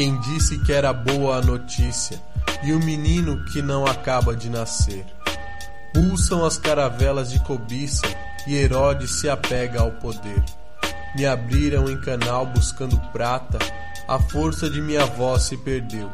[0.00, 2.18] quem disse que era boa a notícia,
[2.62, 5.04] e o menino que não acaba de nascer.
[5.92, 8.06] Pulsam as caravelas de cobiça
[8.46, 10.42] e Herodes se apega ao poder.
[11.14, 13.58] Me abriram em canal buscando prata,
[14.08, 16.10] a força de minha voz se perdeu.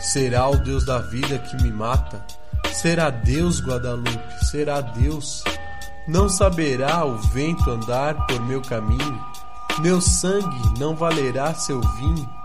[0.00, 2.26] Será o Deus da vida que me mata?
[2.72, 4.44] Será Deus, Guadalupe?
[4.50, 5.44] Será Deus?
[6.08, 9.24] Não saberá o vento andar por meu caminho?
[9.78, 12.41] Meu sangue não valerá seu vinho?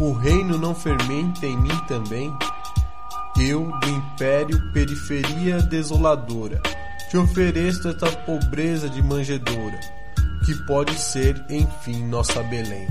[0.00, 2.32] O reino não fermenta em mim também?
[3.36, 6.62] Eu, do império, periferia desoladora,
[7.10, 9.80] te ofereço esta pobreza de manjedoura,
[10.44, 12.86] que pode ser, enfim, nossa Belém.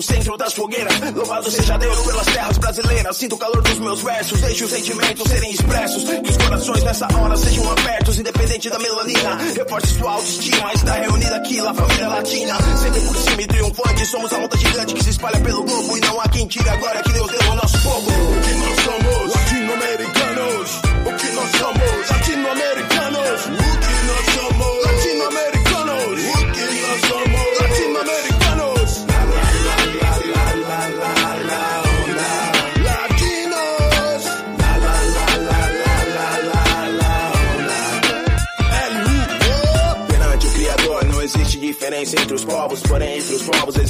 [0.00, 0.98] Do centro das fogueiras.
[1.14, 3.16] Louvado seja Deus pelas terras brasileiras.
[3.18, 6.04] Sinto o calor dos meus versos, deixe os sentimentos serem expressos.
[6.04, 9.36] Que os corações nessa hora sejam abertos, independente da melanina.
[9.54, 12.56] Reforce sua autoestima, está reunida aqui, lá família latina.
[12.78, 15.96] Sempre por cima e triunfante, somos a onda gigante que se espalha pelo globo.
[15.98, 18.10] E não há quem tire agora que Deus deu o nosso povo.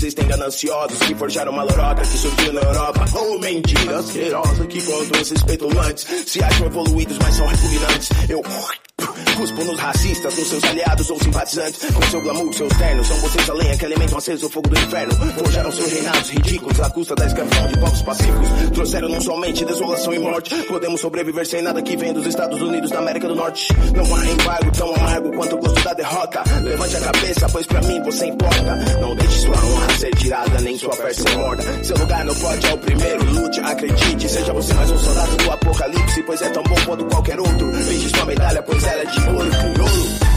[0.00, 3.04] Existem gananciosos que forjaram uma lorota que surgiu na Europa.
[3.14, 8.08] Oh, mentira asquerosa que contam esses petulantes se acham evoluídos, mas são repugnantes.
[8.30, 8.42] Eu
[9.40, 11.80] Cuspo nos racistas, nos seus aliados ou simpatizantes.
[11.94, 14.78] Com seu glamour, seus ternos, são vocês a lenha que alimentam aceso o fogo do
[14.78, 15.14] inferno.
[15.32, 18.48] Forjaram seus reinados ridículos à custa da escravidão de povos pacíficos.
[18.74, 20.54] Trouxeram não somente desolação e morte.
[20.64, 23.68] Podemos sobreviver sem nada que vem dos Estados Unidos da América do Norte.
[23.96, 26.42] Não há embargo tão amargo quanto o gosto da derrota.
[26.62, 28.76] Levante a cabeça, pois pra mim você importa.
[29.00, 31.84] Não deixe sua honra ser tirada, nem sua fé ser morta.
[31.84, 34.28] Seu lugar no pódio é o primeiro, lute, acredite.
[34.28, 37.70] Seja você mais um soldado do apocalipse, pois é tão bom quanto qualquer outro.
[37.72, 40.29] Beije sua medalha, pois ela é de revolucionó.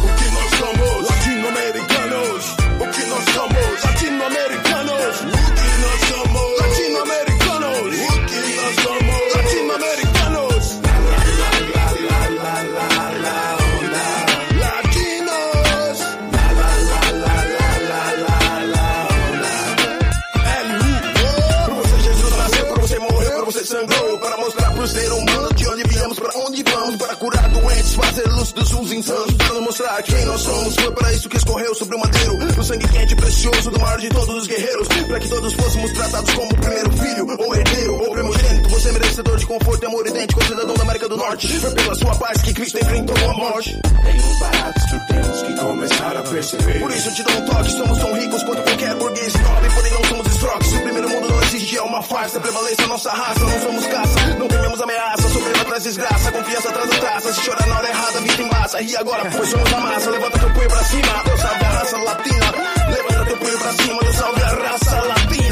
[28.93, 30.75] Insanos, para mostrar quem nós somos.
[30.75, 33.99] Foi para isso que escorreu sobre o madeiro, o sangue quente e precioso do maior
[33.99, 37.95] de todos os guerreiros, para que todos fôssemos tratados como o primeiro filho, ou herdeiro,
[37.95, 38.69] ou primogênito.
[38.69, 41.47] Você é merecedor de conforto e amor idêntico, cidadão da América do Norte.
[41.59, 43.81] Foi pela sua paz que Cristo enfrentou a morte.
[44.03, 46.79] Tem uns baratos que temos que começar a perceber.
[46.79, 50.03] Por isso te dou um toque, somos tão ricos quanto qualquer burguês nobre, porém não
[50.05, 50.73] somos escroques.
[50.73, 54.19] O primeiro mundo não existe, é uma farsa, prevalece a nossa raça, não somos caça,
[54.37, 55.22] não tememos ameaça,
[55.65, 58.81] traz desgraça, confiança traz a traça, se chorar na hora errada, vida em massa.
[58.81, 61.97] E agora, pois somos a massa, levanta teu punho pra cima, Deus salve a raça
[61.97, 62.45] latina.
[62.89, 65.42] Levanta teu punho pra cima, Deus salve a raça latina.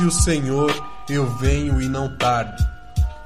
[0.00, 2.66] Disse o Senhor: Eu venho e não tardo,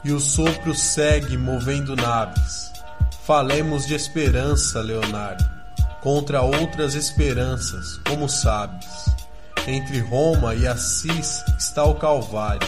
[0.02, 2.72] e o sopro segue movendo naves.
[3.24, 5.44] Falemos de esperança, Leonardo,
[6.00, 9.06] contra outras esperanças, como sabes.
[9.68, 12.66] Entre Roma e Assis está o Calvário,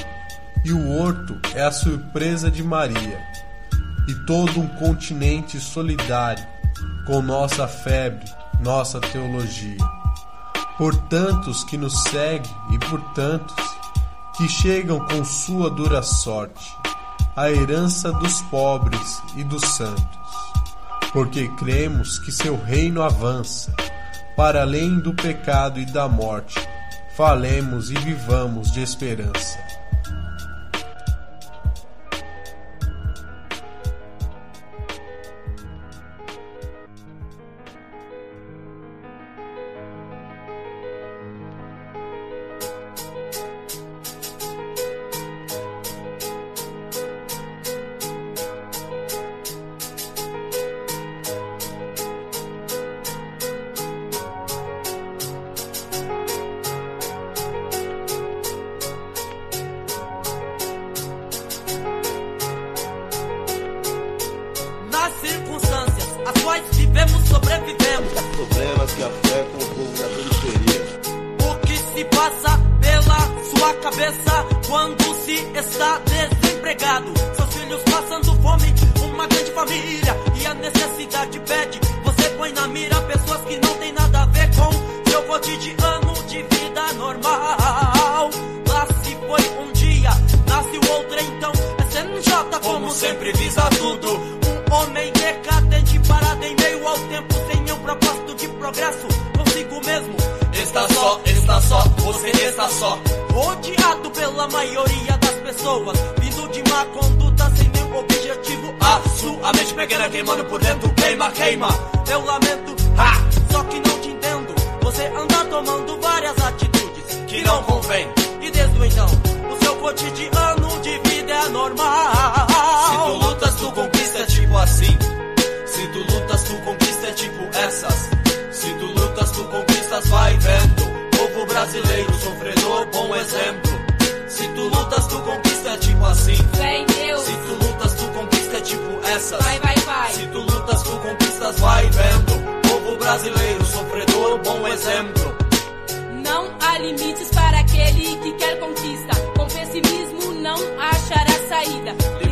[0.64, 3.20] e o horto é a surpresa de Maria,
[4.06, 6.46] e todo um continente solidário
[7.04, 8.30] com nossa febre,
[8.60, 9.78] nossa teologia.
[10.78, 13.75] por tantos que nos seguem e por tantos
[14.36, 16.76] que chegam com sua dura sorte,
[17.34, 20.04] a herança dos pobres e dos santos,
[21.12, 23.74] porque cremos que seu reino avança
[24.36, 26.54] para além do pecado e da morte.
[27.16, 29.58] Falemos e vivamos de esperança.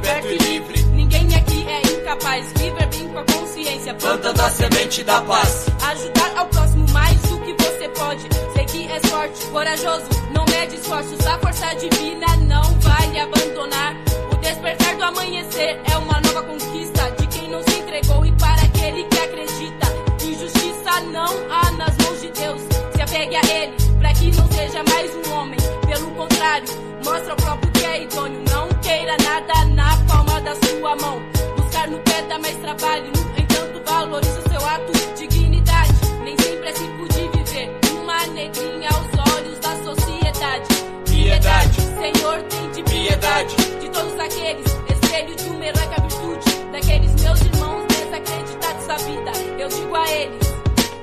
[0.05, 0.83] Liberto e livre.
[0.93, 2.53] Ninguém aqui é incapaz.
[2.59, 3.95] Viver bem com a consciência.
[3.95, 5.67] Plantando a semente da paz.
[5.83, 8.29] Ajudar ao próximo mais do que você pode.
[8.53, 10.05] Sei que é forte, corajoso,
[10.35, 11.27] não mede esforços.
[11.27, 13.97] A força divina não vai lhe abandonar.
[14.31, 18.61] O despertar do amanhecer é uma nova conquista de quem não se entregou e para
[18.61, 19.87] aquele que acredita.
[20.23, 22.61] Injustiça não há nas mãos de Deus.
[22.95, 25.59] Se apegue a Ele, para que não seja mais um homem.
[25.87, 26.69] Pelo contrário,
[27.03, 28.43] mostra ao próprio que é idôneo.
[28.51, 31.21] Não queira nada na palma da sua mão.
[31.57, 33.07] Buscar no pé dá mais trabalho.
[33.07, 34.93] No entanto, valorize o seu ato.
[35.17, 35.93] Dignidade,
[36.23, 37.81] nem sempre é simples de viver.
[38.01, 40.69] Uma negrinha aos olhos da sociedade.
[41.07, 41.81] Piedade.
[41.81, 43.57] Senhor, tem de Piedade.
[43.81, 46.51] de todos aqueles, espelho de uma heróica virtude.
[46.73, 49.33] Daqueles meus irmãos desacreditados da vida.
[49.59, 50.55] Eu digo a eles.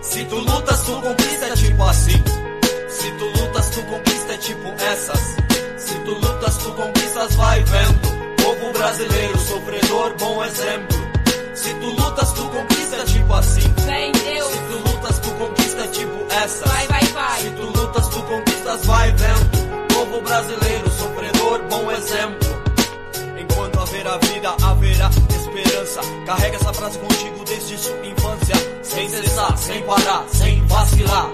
[0.02, 2.24] Se tu lutas, tu conquista, é tipo assim.
[2.90, 5.51] Se tu lutas, tu conquista, é tipo essas.
[6.02, 8.00] Se tu lutas, tu conquistas, vai vendo.
[8.42, 10.98] Povo brasileiro, sofredor, bom exemplo.
[11.54, 13.74] Se tu lutas, tu conquista, é tipo assim.
[13.86, 16.68] Vem Deus, Se tu lutas, tu conquista, é tipo essas.
[16.72, 17.42] vai, vai, vai.
[17.42, 19.88] Se tu lutas, tu conquistas, vai vendo.
[19.94, 22.50] Povo brasileiro, sofredor, bom exemplo.
[23.40, 26.02] Enquanto haverá vida, haverá esperança.
[26.26, 28.56] Carrega essa frase contigo desde sua infância.
[28.82, 31.30] Sem cessar, sem parar, sem vacilar.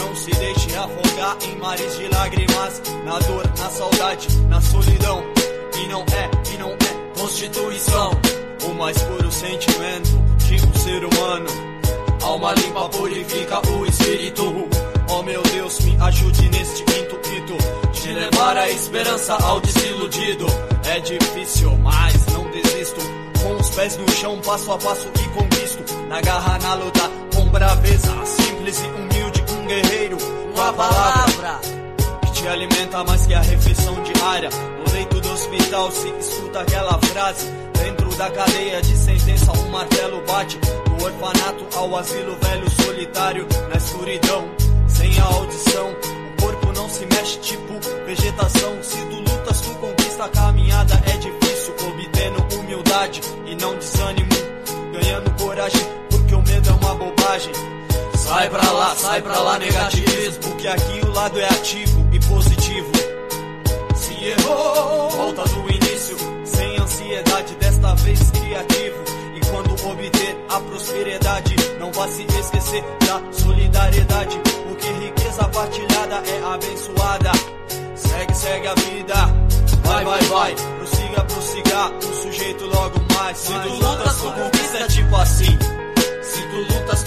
[0.00, 2.82] Não se deixe afogar em mares de lágrimas.
[3.04, 5.22] Na dor, na saudade, na solidão.
[5.76, 8.10] E não é, e não é constituição.
[8.64, 11.46] O mais puro sentimento de um ser humano.
[12.22, 14.68] Alma limpa purifica o espírito.
[15.08, 17.56] Oh meu Deus, me ajude neste intuito
[17.92, 20.46] de levar a esperança ao desiludido.
[20.84, 23.00] É difícil, mas não desisto.
[23.42, 25.84] Com os pés no chão, passo a passo e conquisto.
[26.08, 28.24] Na garra, na luta, com braveza.
[28.24, 29.19] Simples e humilde, um
[30.72, 31.60] palavra
[32.22, 34.50] que te alimenta mais que a refeição diária.
[34.50, 37.46] No leito do hospital se escuta aquela frase.
[37.82, 40.58] Dentro da cadeia de sentença, um martelo bate.
[40.58, 44.48] Do orfanato ao asilo velho solitário, na escuridão,
[44.88, 45.90] sem a audição.
[45.90, 48.82] O corpo não se mexe, tipo vegetação.
[48.82, 50.94] Se tu lutas, tu conquista a caminhada.
[51.06, 54.30] É difícil, obtendo humildade e não desânimo.
[54.92, 57.79] Ganhando coragem, porque o medo é uma bobagem.
[58.30, 60.54] Sai pra lá, sai pra lá, negativismo.
[60.54, 62.92] Que aqui o lado é ativo e positivo.
[63.96, 66.16] Se errou, volta do início.
[66.44, 69.02] Sem ansiedade, desta vez criativo.
[69.34, 74.40] E quando obter a prosperidade, não vá se esquecer da solidariedade.
[74.68, 77.32] Porque riqueza partilhada é abençoada.
[77.96, 79.14] Segue, segue a vida.
[79.82, 80.54] Vai, vai, vai.
[80.54, 81.90] Prossiga, prossiga.
[81.98, 83.38] O sujeito logo mais.
[83.38, 85.58] Se tu lutas, tu conquista é tipo assim.
[86.22, 87.02] Se tu lutas,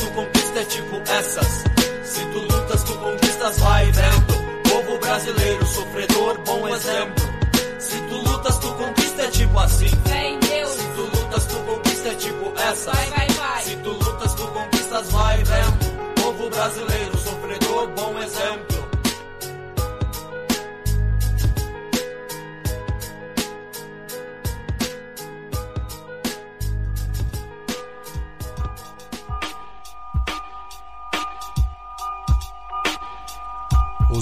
[0.74, 1.63] tipo essas.
[2.03, 4.34] Se tu lutas, tu conquistas, vai vendo.
[4.70, 7.25] Povo brasileiro, sofredor, bom exemplo.
[7.80, 9.92] Se tu lutas, tu conquista é tipo assim.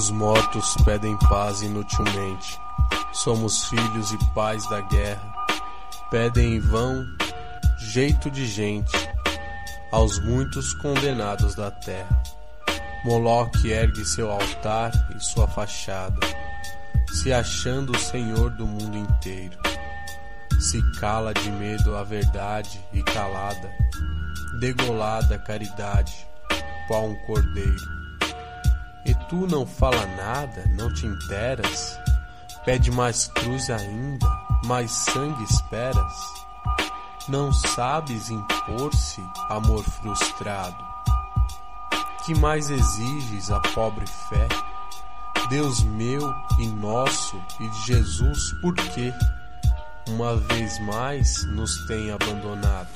[0.02, 2.60] Os mortos pedem paz inutilmente.
[3.14, 5.32] Somos filhos e pais da guerra.
[6.10, 7.06] Pedem em vão
[7.78, 8.98] jeito de gente
[9.92, 12.20] aos muitos condenados da terra.
[13.06, 16.18] Moloque ergue seu altar e sua fachada,
[17.14, 19.56] se achando o senhor do mundo inteiro.
[20.60, 23.72] Se cala de medo a verdade e calada,
[24.60, 26.28] degolada a caridade,
[26.88, 28.01] qual um cordeiro.
[29.06, 32.00] E tu não fala nada, não te interas?
[32.64, 34.28] Pede mais cruz ainda,
[34.66, 36.14] mais sangue esperas?
[37.28, 40.84] Não sabes impor-se, amor frustrado?
[42.26, 44.48] Que mais exiges a pobre fé?
[45.50, 49.12] Deus meu e nosso e de Jesus, por quê?
[50.08, 52.88] Uma vez mais nos tem abandonado.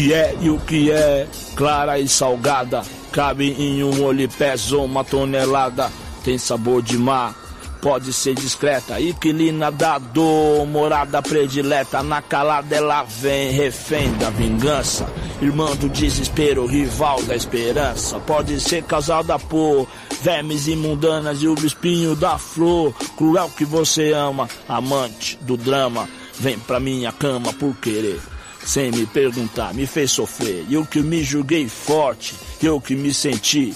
[0.00, 2.80] Que é e o que é, clara e salgada,
[3.12, 5.92] cabe em um olho pesa uma tonelada,
[6.24, 7.34] tem sabor de mar.
[7.82, 15.06] Pode ser discreta, inquilina da dor, morada predileta, na calada ela vem, refém da vingança,
[15.42, 18.18] irmã do desespero, rival da esperança.
[18.20, 19.86] Pode ser causada por
[20.22, 26.58] vermes imundanas e o espinho da flor, cruel que você ama, amante do drama, vem
[26.58, 28.18] pra minha cama por querer
[28.64, 30.64] sem me perguntar, me fez sofrer.
[30.70, 33.74] Eu que me julguei forte, eu que me senti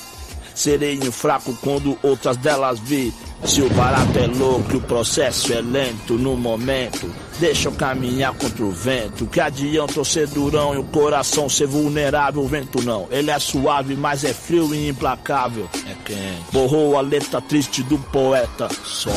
[0.54, 3.12] sereno fraco quando outras delas vi.
[3.44, 8.64] Se o barato é louco o processo é lento no momento, deixa eu caminhar contra
[8.64, 9.26] o vento.
[9.26, 13.06] Que adianta eu ser durão e o coração ser vulnerável, o vento não.
[13.11, 15.68] Ele é suave, mas é frio e implacável.
[15.87, 16.52] É quente.
[16.52, 18.68] Borrou a letra triste do poeta.
[18.84, 19.11] Só.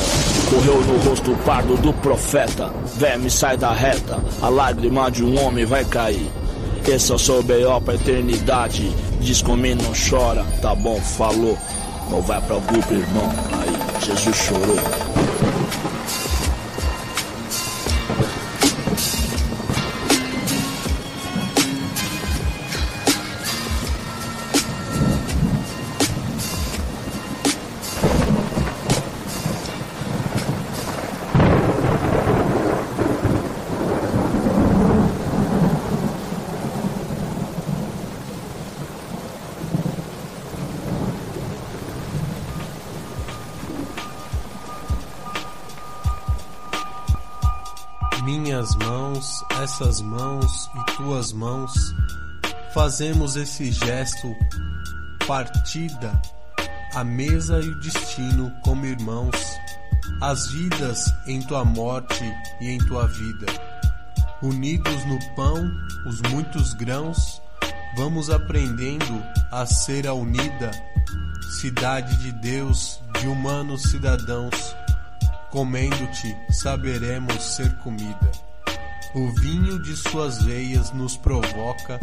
[0.50, 2.70] Correu no rosto pardo do profeta.
[2.96, 6.30] Verme sai da reta, a lágrima de um homem vai cair.
[6.86, 7.80] Esse é o seu B.O.
[7.80, 8.90] pra eternidade.
[9.20, 11.58] Diz comigo não chora, tá bom, falou.
[12.10, 13.30] Não vai pra grupo, irmão.
[13.52, 15.07] Aí, Jesus chorou.
[51.68, 51.94] Mãos,
[52.72, 54.34] fazemos esse gesto
[55.26, 56.20] partida,
[56.94, 59.36] a mesa e o destino como irmãos,
[60.22, 62.24] as vidas em tua morte
[62.60, 63.46] e em tua vida.
[64.42, 65.70] Unidos no pão,
[66.06, 67.42] os muitos grãos,
[67.96, 70.70] vamos aprendendo a ser a unida
[71.60, 74.76] cidade de Deus, de humanos cidadãos.
[75.50, 78.47] Comendo-te, saberemos ser comida.
[79.14, 81.98] O vinho de suas veias nos provoca,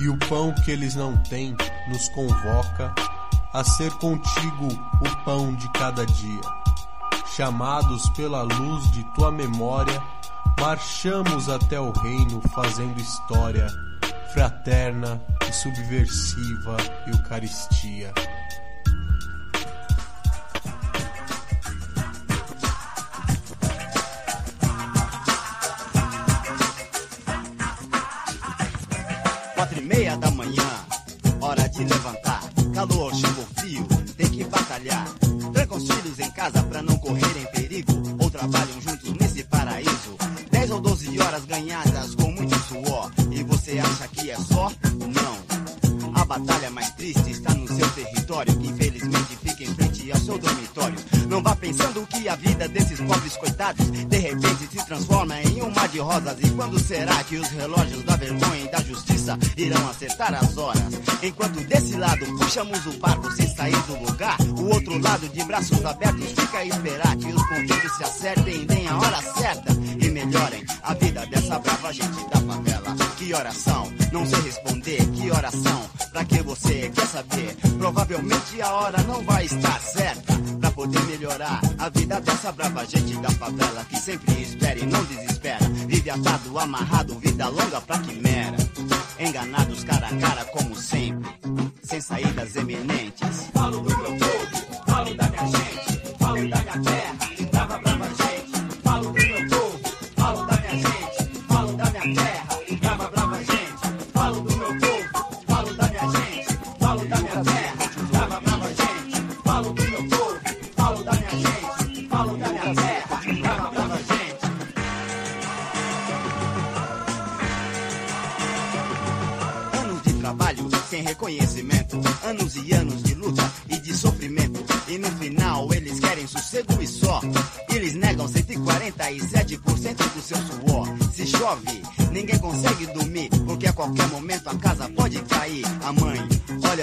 [0.00, 1.56] e o pão que eles não têm
[1.88, 2.94] nos convoca
[3.52, 4.68] a ser contigo
[5.00, 6.40] o pão de cada dia.
[7.36, 10.02] Chamados pela luz de tua memória,
[10.58, 13.68] marchamos até o reino fazendo história
[14.32, 16.76] fraterna e subversiva
[17.06, 18.12] Eucaristia.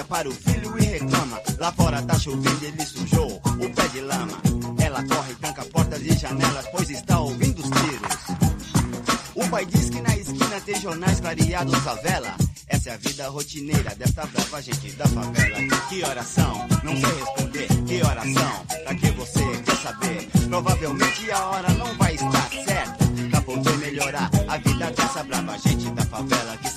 [0.07, 4.38] Para o filho e reclama: lá fora tá chovendo, ele sujou o pé de lama.
[4.79, 8.55] Ela corre, tranca portas e janelas, pois está ouvindo os tiros.
[9.35, 12.35] O pai diz que na esquina tem jornais clareados favela.
[12.68, 15.57] Essa é a vida rotineira desta brava gente da favela.
[15.89, 16.68] Que oração?
[16.83, 17.68] Não sei responder.
[17.85, 18.65] Que oração?
[18.83, 20.29] Pra que você quer saber?
[20.48, 23.05] Provavelmente a hora não vai estar certa.
[23.29, 26.57] Pra poder melhorar a vida dessa brava gente da favela.
[26.57, 26.70] Que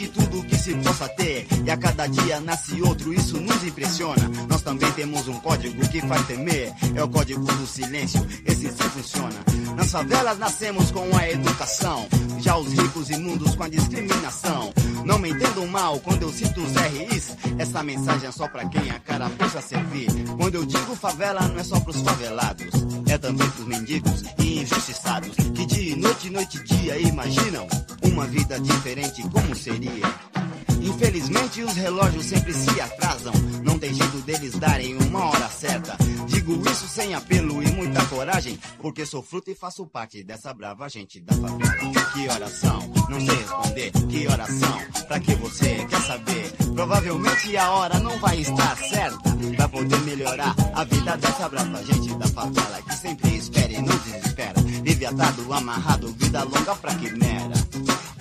[0.00, 1.46] de tudo que se possa ter.
[1.70, 4.28] E a cada dia nasce outro, isso nos impressiona.
[4.48, 6.72] Nós também temos um código que faz temer.
[6.96, 9.36] É o código do silêncio, esse sim funciona.
[9.76, 12.08] Nas favelas nascemos com a educação.
[12.40, 14.72] Já os ricos imundos com a discriminação.
[15.04, 17.36] Não me entendam mal quando eu cito os RIs.
[17.56, 20.08] Essa mensagem é só pra quem a carapuça servir.
[20.36, 22.72] Quando eu digo favela, não é só pros favelados.
[23.08, 25.36] É também pros mendigos e injustiçados.
[25.54, 27.68] Que dia noite, noite e dia imaginam
[28.02, 30.49] uma vida diferente como seria.
[30.82, 33.32] Infelizmente os relógios sempre se atrasam.
[33.64, 35.96] Não tem jeito deles darem uma hora certa.
[36.26, 40.88] Digo isso sem apelo e muita coragem, porque sou fruto e faço parte dessa brava
[40.88, 42.10] gente da favela.
[42.12, 42.92] Que oração?
[43.08, 43.92] Não sei responder.
[44.08, 44.78] Que oração?
[45.06, 46.52] Pra que você quer saber?
[46.74, 52.14] Provavelmente a hora não vai estar certa pra poder melhorar a vida dessa brava gente
[52.14, 54.60] da favela que sempre espera e não desespera.
[54.82, 57.54] Vive atado, amarrado, vida longa pra quimera.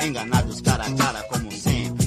[0.06, 1.99] Enganados cara a cara como sempre.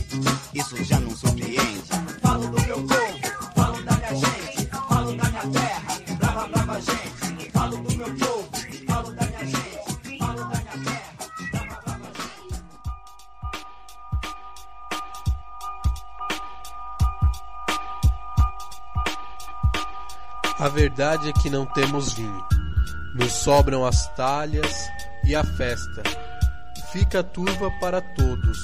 [0.81, 1.83] Já não surpreende.
[2.23, 3.19] Falo do meu povo,
[3.55, 5.83] falo da minha gente, falo da minha terra,
[6.19, 7.51] brava, brava gente.
[7.53, 8.49] Falo do meu povo,
[8.87, 11.03] falo da minha gente, falo da minha terra,
[11.53, 12.63] brava, brava gente.
[20.59, 22.45] A verdade é que não temos vinho.
[23.15, 24.89] Nos sobram as talhas
[25.23, 26.03] e a festa.
[26.91, 28.59] Fica turva para todos,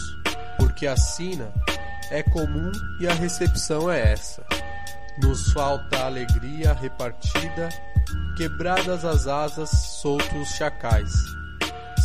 [0.58, 1.52] porque a sina
[2.10, 4.44] é comum e a recepção é essa.
[5.22, 7.68] Nos falta a alegria repartida,
[8.36, 11.12] quebradas as asas, soltos os chacais.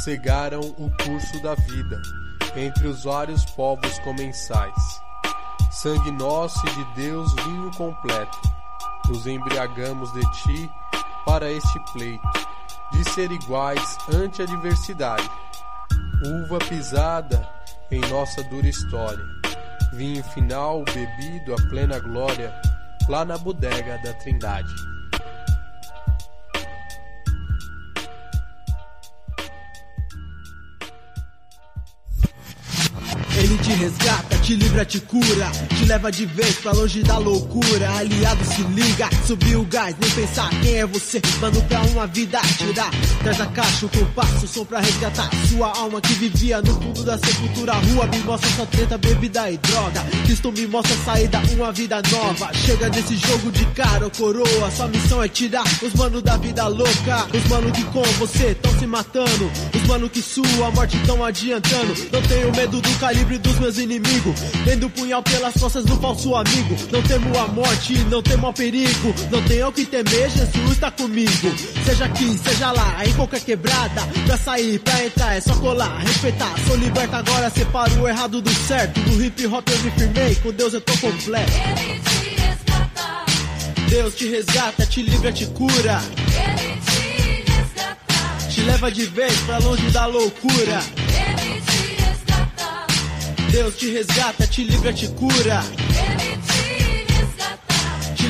[0.03, 2.01] Cegaram o curso da vida,
[2.55, 5.01] entre os vários povos comensais.
[5.71, 8.37] Sangue nosso e de Deus vinho completo,
[9.07, 10.71] nos embriagamos de ti
[11.25, 12.47] para este pleito,
[12.91, 15.29] de ser iguais ante a diversidade.
[16.25, 17.47] Uva pisada
[17.89, 19.25] em nossa dura história,
[19.93, 22.53] vinho final bebido a plena glória,
[23.07, 24.73] lá na bodega da Trindade.
[33.35, 37.89] Ele te resgata, te livra, te cura, te leva de vez pra longe da loucura.
[37.97, 42.39] Aliado se liga, subiu o gás, nem pensar quem é você, mano, pra uma vida
[42.57, 42.91] tirar.
[43.21, 47.17] Traz a caixa, o compasso, som pra resgatar sua alma que vivia no fundo da
[47.17, 47.73] sepultura.
[47.73, 50.01] Rua me mostra só treta, bebida e droga.
[50.25, 52.51] Cristo me mostra a saída, uma vida nova.
[52.53, 56.67] Chega nesse jogo de cara ou coroa, sua missão é tirar os mano da vida
[56.67, 57.27] louca.
[57.33, 61.93] Os mano que com você tão se matando, os mano que sua morte tão adiantando.
[62.11, 64.39] Não tenho medo do calibre dos meus inimigos.
[64.65, 66.75] Tendo punhal pelas costas do falso amigo.
[66.91, 69.13] Não temo a morte, não temo ao perigo.
[69.31, 71.53] Não tenho o que temer, Jesus tá comigo.
[71.85, 74.01] Seja aqui, seja lá, em qualquer quebrada.
[74.25, 76.53] Pra sair, pra entrar, é só colar, respeitar.
[76.65, 78.99] Sou liberta agora, separo o errado do certo.
[79.01, 81.51] No hip hop eu me firmei, com Deus eu tô completo.
[81.51, 83.25] Ele te resgata,
[83.89, 86.01] Deus te resgata, te livra, te cura.
[86.27, 86.77] ele
[88.47, 90.81] te Te leva de vez pra longe da loucura.
[91.07, 92.87] ele te resgata,
[93.51, 95.63] Deus te resgata, te livra, te cura.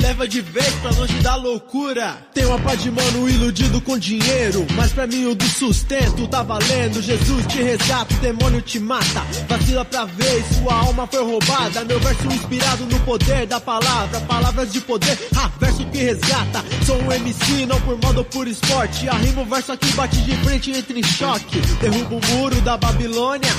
[0.04, 2.18] Leva de vez pra longe da loucura.
[2.34, 4.68] Tem uma pá de mano iludido com dinheiro.
[4.76, 7.02] Mas pra mim o do sustento tá valendo.
[7.02, 9.22] Jesus te resgata, o demônio te mata.
[9.48, 11.86] Vacila pra ver, sua alma foi roubada.
[11.86, 14.20] Meu verso inspirado no poder da palavra.
[14.22, 16.64] Palavras de poder, ah, verso que resgata.
[16.86, 19.08] Sou um MC, não por moda ou por esporte.
[19.08, 21.62] Arrimo o verso aqui, bate de frente, entra em choque.
[21.80, 23.52] Derruba o muro da Babilônia.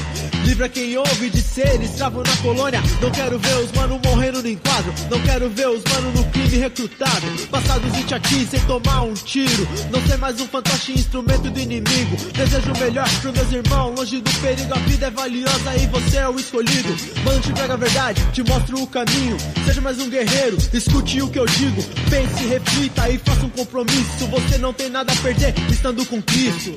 [0.45, 2.83] Livra quem ouve de ser escravo na colônia.
[3.01, 4.93] Não quero ver os mano morrendo no enquadro.
[5.11, 7.27] Não quero ver os mano no crime recrutado.
[7.51, 9.67] Passar dos 20 aqui sem tomar um tiro.
[9.91, 12.17] Não ser mais um fantoche instrumento do inimigo.
[12.33, 13.97] Desejo o melhor pros meus irmãos.
[13.97, 16.95] Longe do perigo, a vida é valiosa e você é o escolhido.
[17.25, 19.37] Mano, te pega a verdade, te mostro o caminho.
[19.65, 21.83] Seja mais um guerreiro, escute o que eu digo.
[22.11, 24.27] Pense, reflita e faça um compromisso.
[24.27, 26.75] Você não tem nada a perder estando com Cristo.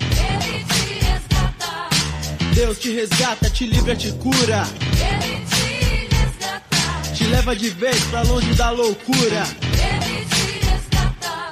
[2.58, 4.66] Deus te resgata, te livra, te cura.
[5.00, 9.44] ele te resgata, Te leva de vez pra longe da loucura.
[9.74, 11.52] ele te resgata,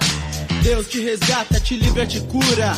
[0.63, 2.75] Deus te resgata, te livra, te cura.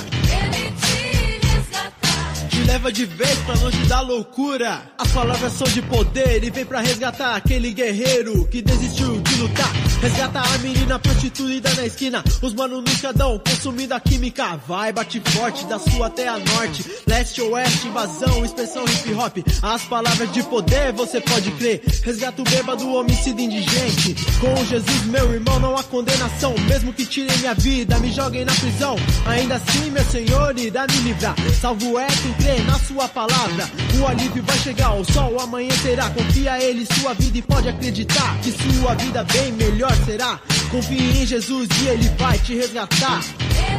[2.67, 4.82] Leva de vez pra longe da loucura.
[4.97, 9.71] As palavras são de poder e vem pra resgatar aquele guerreiro que desistiu de lutar.
[10.01, 12.23] Resgata a menina prostituída na esquina.
[12.41, 14.58] Os mano no escadão consumindo a química.
[14.67, 16.86] Vai, bate forte da sul até a norte.
[17.08, 19.38] Leste, oeste, invasão, expressão hip hop.
[19.62, 21.82] As palavras de poder você pode crer.
[22.03, 24.15] Resgata o bêbado, homicídio indigente.
[24.41, 26.53] Com Jesus, meu irmão, não há condenação.
[26.67, 28.97] Mesmo que tirem minha vida, me joguem na prisão.
[29.25, 31.36] Ainda assim, meu Senhor irá me livrar.
[31.62, 33.69] Salvo é quem crê na sua palavra.
[33.99, 36.09] O alívio vai chegar, o sol amanhecerá.
[36.09, 40.39] Confia ele, sua vida e pode acreditar que sua vida bem melhor será.
[40.71, 43.21] Confie em Jesus e ele vai te resgatar.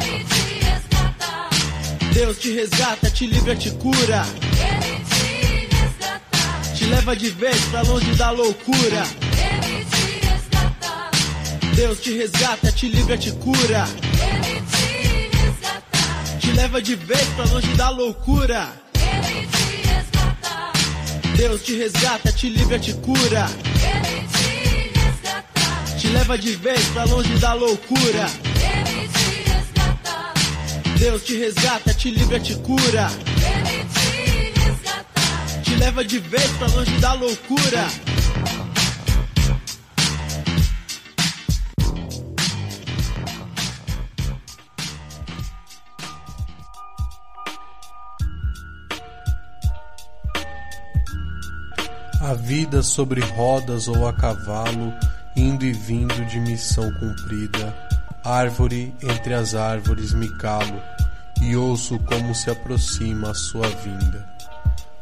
[0.00, 1.48] Ele te resgata,
[2.12, 4.26] Deus te resgata, te livra, te cura.
[4.52, 9.06] ele te resgata, Te leva de vez pra longe da loucura.
[9.32, 11.10] ele te resgata,
[11.74, 13.86] Deus te resgata, te livra, te cura.
[14.14, 14.57] ele
[16.58, 18.68] leva de vez pra longe da loucura.
[18.94, 20.72] ele te resgata,
[21.36, 23.46] Deus te resgata, te livra, te cura.
[23.94, 28.26] ele te resgata, Te leva de vez pra longe da loucura.
[28.56, 30.34] ele te resgata,
[30.98, 33.08] Deus te resgata, te livra, te cura.
[33.54, 35.62] ele te resgata.
[35.62, 38.07] Te leva de vez pra longe da loucura.
[52.28, 54.92] A vida sobre rodas ou a cavalo,
[55.34, 57.74] indo e vindo de missão cumprida.
[58.22, 60.78] Árvore entre as árvores me calo
[61.40, 64.28] e ouço como se aproxima a sua vinda.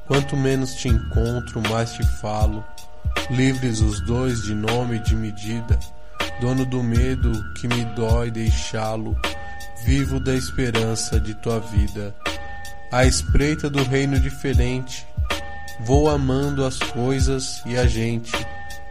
[0.06, 2.64] Quanto menos te encontro, mais te falo.
[3.28, 5.76] Livres os dois de nome e de medida,
[6.40, 9.20] dono do medo que me dói deixá-lo,
[9.84, 12.14] vivo da esperança de tua vida.
[12.92, 15.04] À espreita do reino diferente,
[15.80, 18.32] Vou amando as coisas e a gente,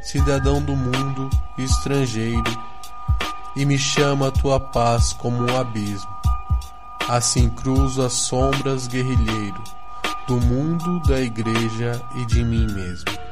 [0.02, 2.44] cidadão do mundo e estrangeiro,
[3.56, 6.10] e me chama a tua paz como um abismo.
[7.08, 9.64] Assim cruzo as sombras, guerrilheiro,
[10.28, 13.25] do mundo, da igreja e de mim mesmo.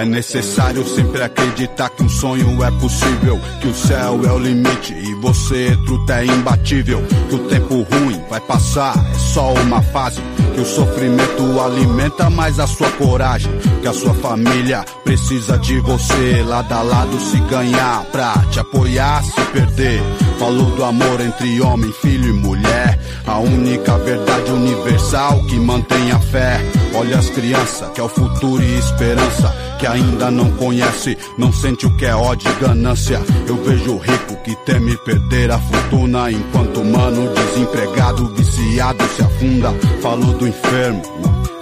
[0.00, 4.94] É necessário sempre acreditar que um sonho é possível, que o céu é o limite
[4.94, 10.18] e você truta é imbatível, que o tempo ruim vai passar, é só uma fase,
[10.60, 16.42] que o sofrimento alimenta mais a sua coragem, que a sua família precisa de você,
[16.42, 20.02] lado a lado se ganhar, pra te apoiar, se perder.
[20.38, 26.18] Falou do amor entre homem, filho e mulher, a única verdade universal que mantém a
[26.18, 26.60] fé.
[26.94, 31.86] Olha as crianças, que é o futuro e esperança, que ainda não conhece, não sente
[31.86, 33.20] o que é ódio e ganância.
[33.46, 39.22] Eu vejo o rico que teme perder a fortuna, enquanto o mano desempregado, viciado se
[39.22, 39.72] afunda.
[40.02, 41.02] Falou do enfermo,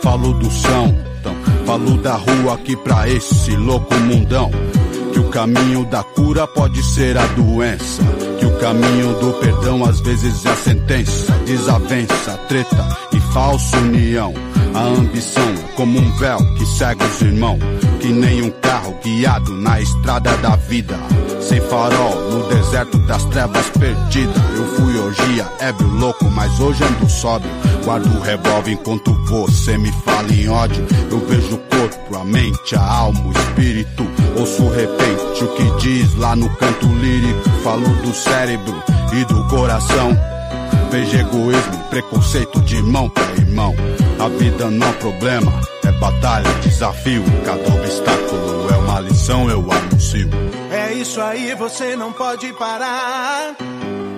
[0.03, 1.35] falou do são, então,
[1.67, 4.51] falou da rua aqui pra esse louco mundão.
[5.13, 8.03] Que o caminho da cura pode ser a doença.
[8.39, 11.33] Que o caminho do perdão às vezes é a sentença.
[11.45, 14.33] Desavença, treta e falsa união.
[14.75, 17.88] A ambição é como um véu que cega os irmãos.
[18.01, 20.97] Que nem um carro guiado na estrada da vida.
[21.41, 24.33] Sem farol, no deserto das trevas perdida.
[24.55, 27.51] Eu fui orgia, ébrio louco, mas hoje ando sóbrio.
[27.85, 30.87] Guardo o revólver enquanto você me fala em ódio.
[31.11, 34.07] Eu vejo o corpo, a mente, a alma, o espírito.
[34.37, 37.51] Ouço repente o que diz lá no canto lírico.
[37.63, 38.83] Falo do cérebro
[39.13, 40.17] e do coração.
[40.91, 43.75] Vejo egoísmo, preconceito de irmão pra irmão.
[44.19, 45.53] A vida não é problema,
[45.99, 47.23] batalha, desafio.
[47.45, 50.29] Cada obstáculo é uma lição, eu anuncio.
[50.71, 53.55] É isso aí, você não pode parar.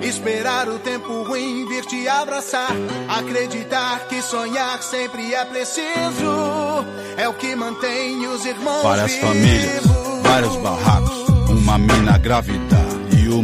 [0.03, 2.71] Esperar o tempo ruim vir te abraçar.
[3.09, 6.85] Acreditar que sonhar sempre é preciso.
[7.17, 9.29] É o que mantém os irmãos Várias vivos.
[9.29, 9.85] famílias,
[10.23, 12.80] vários barracos, uma mina grávida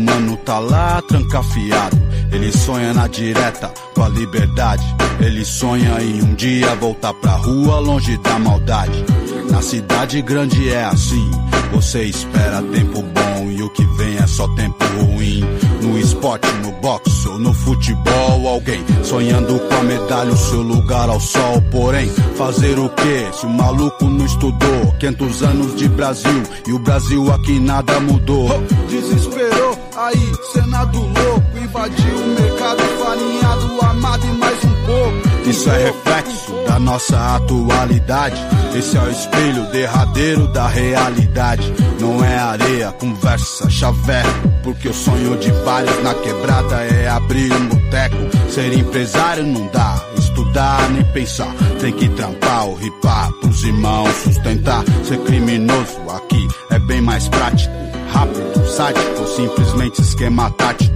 [0.07, 1.97] mano tá lá trancafiado.
[2.33, 4.85] Ele sonha na direta com a liberdade.
[5.21, 9.05] Ele sonha em um dia voltar pra rua longe da maldade.
[9.51, 11.31] Na cidade grande é assim.
[11.73, 15.45] Você espera tempo bom e o que vem é só tempo ruim.
[15.83, 21.09] No esporte, no boxe ou no futebol, alguém sonhando com a medalha, o seu lugar
[21.09, 21.61] ao sol.
[21.71, 24.95] Porém, fazer o que se o maluco não estudou?
[24.99, 28.49] 500 anos de Brasil e o Brasil aqui nada mudou.
[28.89, 35.49] Desesperou, aí, Senado louco, invadiu o mercado farinhado, amado e mais um pouco.
[35.49, 38.37] Isso é reflexo da nossa atualidade.
[38.77, 41.73] Esse é o espelho derradeiro da realidade.
[42.01, 44.49] Não é areia, conversa, chaveco.
[44.63, 48.17] Porque o sonho de vários na quebrada é abrir um boteco.
[48.51, 51.55] Ser empresário não dá, estudar nem pensar.
[51.81, 54.85] Tem que trampar ou ripar pros irmãos sustentar.
[55.05, 57.86] Ser criminoso aqui é bem mais prático.
[58.17, 60.95] Rápido, sádico ou simplesmente esquema tático.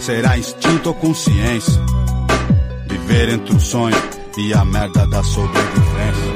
[0.00, 1.80] Será instinto ou consciência?
[2.88, 3.96] Viver entre o sonho
[4.36, 6.32] e a merda da sobrevivência.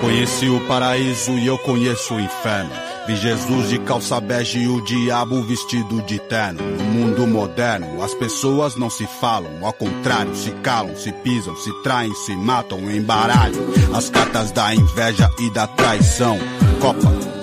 [0.00, 2.70] Conheci o paraíso e eu conheço o inferno.
[3.08, 6.62] Vi Jesus de calça bege e o diabo vestido de terno.
[6.62, 11.72] No mundo moderno, as pessoas não se falam, ao contrário, se calam, se pisam, se
[11.82, 13.60] traem, se matam, embaralham.
[13.92, 16.38] As cartas da inveja e da traição.
[16.80, 17.35] Copa,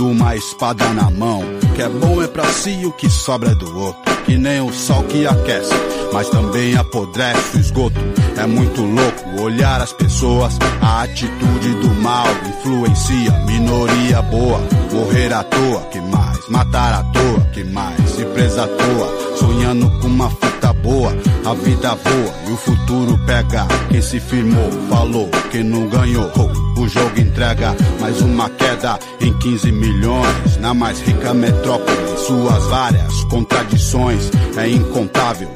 [0.00, 1.42] uma espada na mão.
[1.74, 4.00] Que é bom é pra si o que sobra é do outro.
[4.24, 5.74] Que nem o sol que aquece,
[6.12, 8.00] mas também apodrece o esgoto.
[8.36, 13.32] É muito louco olhar as pessoas, a atitude do mal influencia.
[13.46, 14.60] Minoria boa,
[14.92, 16.48] morrer à toa, que mais?
[16.48, 18.10] Matar à toa, que mais?
[18.10, 21.12] Se presa à toa, sonhando com uma fita boa.
[21.44, 23.66] A vida voa e o futuro pega.
[23.90, 26.30] Quem se firmou, falou, quem não ganhou.
[26.76, 30.56] O jogo entrega mais uma queda em 15 milhões.
[30.58, 34.30] Na mais rica metrópole, suas várias contradições.
[34.56, 35.50] É incontável,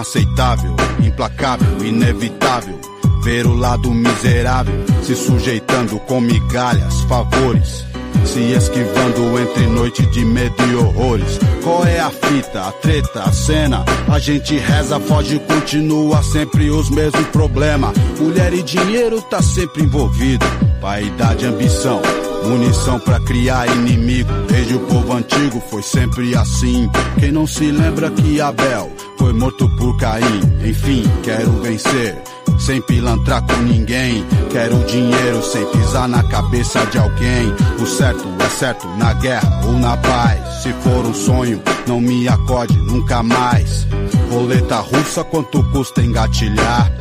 [0.00, 2.78] inaceitável, implacável, inevitável.
[3.22, 7.84] Ver o lado miserável se sujeitando com migalhas, favores.
[8.24, 11.38] Se esquivando entre noite de medo e horrores.
[11.62, 13.84] Qual é a fita, a treta, a cena?
[14.08, 17.94] A gente reza, foge, continua sempre os mesmos problemas.
[18.18, 20.46] Mulher e dinheiro tá sempre envolvido.
[20.80, 22.00] Vaidade, ambição,
[22.44, 24.32] munição pra criar inimigo.
[24.48, 26.88] Desde o povo antigo foi sempre assim.
[27.18, 28.90] Quem não se lembra que Abel
[29.30, 30.40] foi morto por Caim?
[30.64, 32.20] Enfim, quero vencer
[32.58, 34.24] sem pilantrar com ninguém.
[34.50, 37.54] Quero dinheiro sem pisar na cabeça de alguém.
[37.80, 40.62] O certo é certo na guerra ou na paz.
[40.62, 43.86] Se for um sonho, não me acorde nunca mais.
[44.30, 46.92] Roleta russa, quanto custa engatilhar?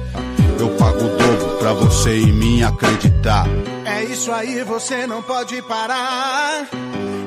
[0.60, 3.46] Eu pago o dobro pra você em mim acreditar.
[3.86, 6.68] É isso aí, você não pode parar.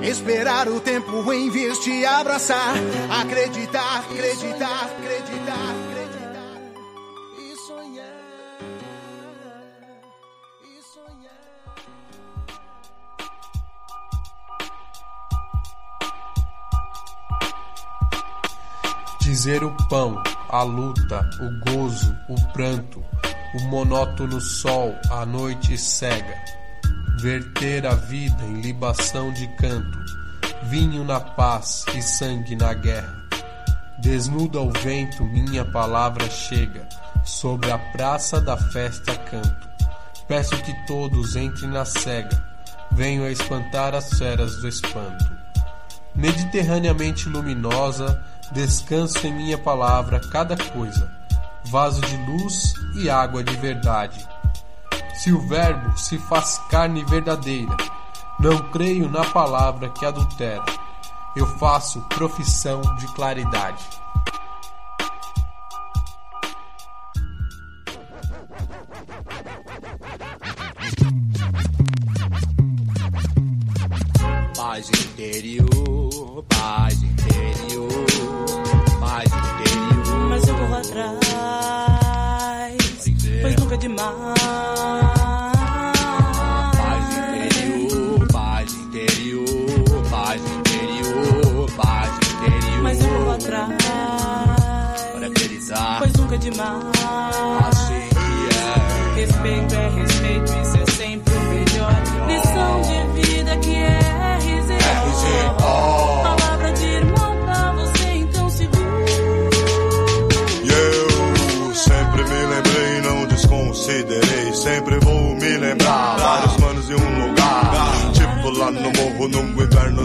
[0.02, 2.74] Esperar o tempo em vez de abraçar.
[3.20, 6.58] Acreditar, acreditar, acreditar, acreditar.
[7.38, 8.04] E sonhar.
[10.64, 11.38] E sonhar.
[19.20, 23.04] Dizer o pão, a luta, o gozo, o pranto,
[23.54, 26.36] o monótono sol, a noite cega.
[27.18, 29.98] Verter a vida em libação de canto,
[30.64, 33.22] vinho na paz e sangue na guerra.
[33.98, 36.88] Desnudo ao vento, minha palavra chega,
[37.24, 39.68] sobre a praça da festa canto.
[40.26, 42.42] Peço que todos entrem na cega,
[42.90, 45.30] venho a espantar as feras do espanto.
[46.14, 51.10] Mediterraneamente luminosa, descanso em minha palavra cada coisa,
[51.72, 54.28] vaso de luz e água de verdade.
[55.14, 57.74] Se o Verbo se faz carne verdadeira,
[58.38, 60.62] não creio na palavra que adultera,
[61.34, 63.82] eu faço profissão de claridade.
[74.54, 77.01] Paz interior, paz
[83.72, 85.01] nunca é demais.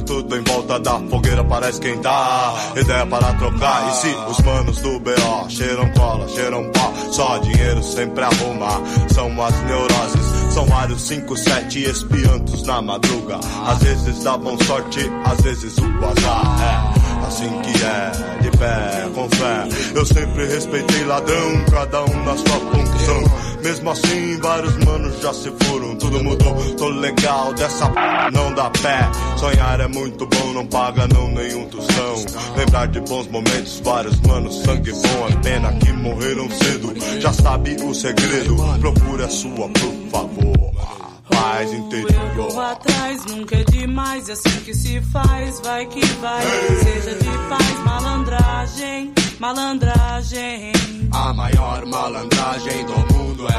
[0.07, 2.55] Tudo em volta da fogueira para esquentar.
[2.75, 3.89] Ideia para trocar.
[3.89, 8.81] E se os manos do BO cheiram cola, cheiram pó, só dinheiro sempre arruma.
[9.13, 10.37] São as neuroses.
[10.53, 13.37] São vários 5, 7 espiantos na madruga.
[13.67, 16.93] Às vezes bom sorte, às vezes o azar.
[17.03, 19.67] É assim que é, de pé, com fé.
[19.93, 23.46] Eu sempre respeitei ladrão, cada um na sua função.
[23.67, 26.55] Mesmo assim, vários manos já se foram, tudo mudou.
[26.77, 27.99] Tô legal dessa p,
[28.31, 29.11] não dá pé.
[29.35, 32.15] Sonhar é muito bom, não paga não nenhum tostão.
[32.55, 36.93] Lembrar de bons momentos, vários manos, sangue bom, é pena que morreram cedo.
[37.19, 41.06] Já sabe o segredo, procure a sua, por favor.
[41.29, 42.35] Paz Eu interior.
[42.35, 46.41] corro atrás, nunca é demais, é assim que se faz, vai que vai.
[46.83, 50.71] Seja de paz, malandragem, malandragem.
[51.11, 53.57] A maior malandragem do mundo é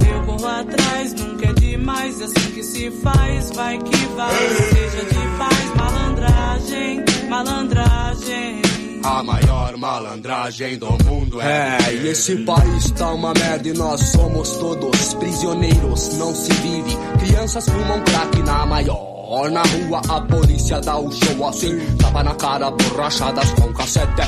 [0.00, 0.14] viver.
[0.14, 4.34] Eu corro atrás, nunca é demais, é assim que se faz, vai que vai.
[4.72, 8.62] Seja de paz, malandragem, malandragem.
[9.02, 14.00] A maior malandragem do mundo é É, e esse país tá uma merda e nós
[14.00, 16.96] somos todos prisioneiros, não se vive.
[17.18, 19.10] Crianças fumam crack na maior.
[19.52, 24.22] Na rua a polícia dá o show assim, tapa na cara, borrachadas com cassete.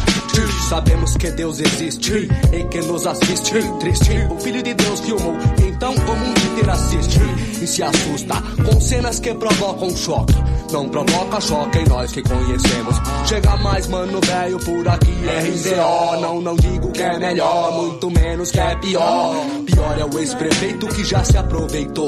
[0.69, 3.53] Sabemos que Deus existe e que nos assiste.
[3.81, 5.35] Triste, o Filho de Deus filmou,
[5.67, 7.21] então o mundo inteiro assiste.
[7.63, 10.35] E se assusta com cenas que provocam choque.
[10.73, 12.97] Não provoca choque em nós que conhecemos.
[13.27, 16.21] Chega mais, mano, velho, por aqui RZO.
[16.21, 19.35] Não, não digo que é melhor, muito menos que é pior.
[19.67, 22.07] Pior é o ex-prefeito que já se aproveitou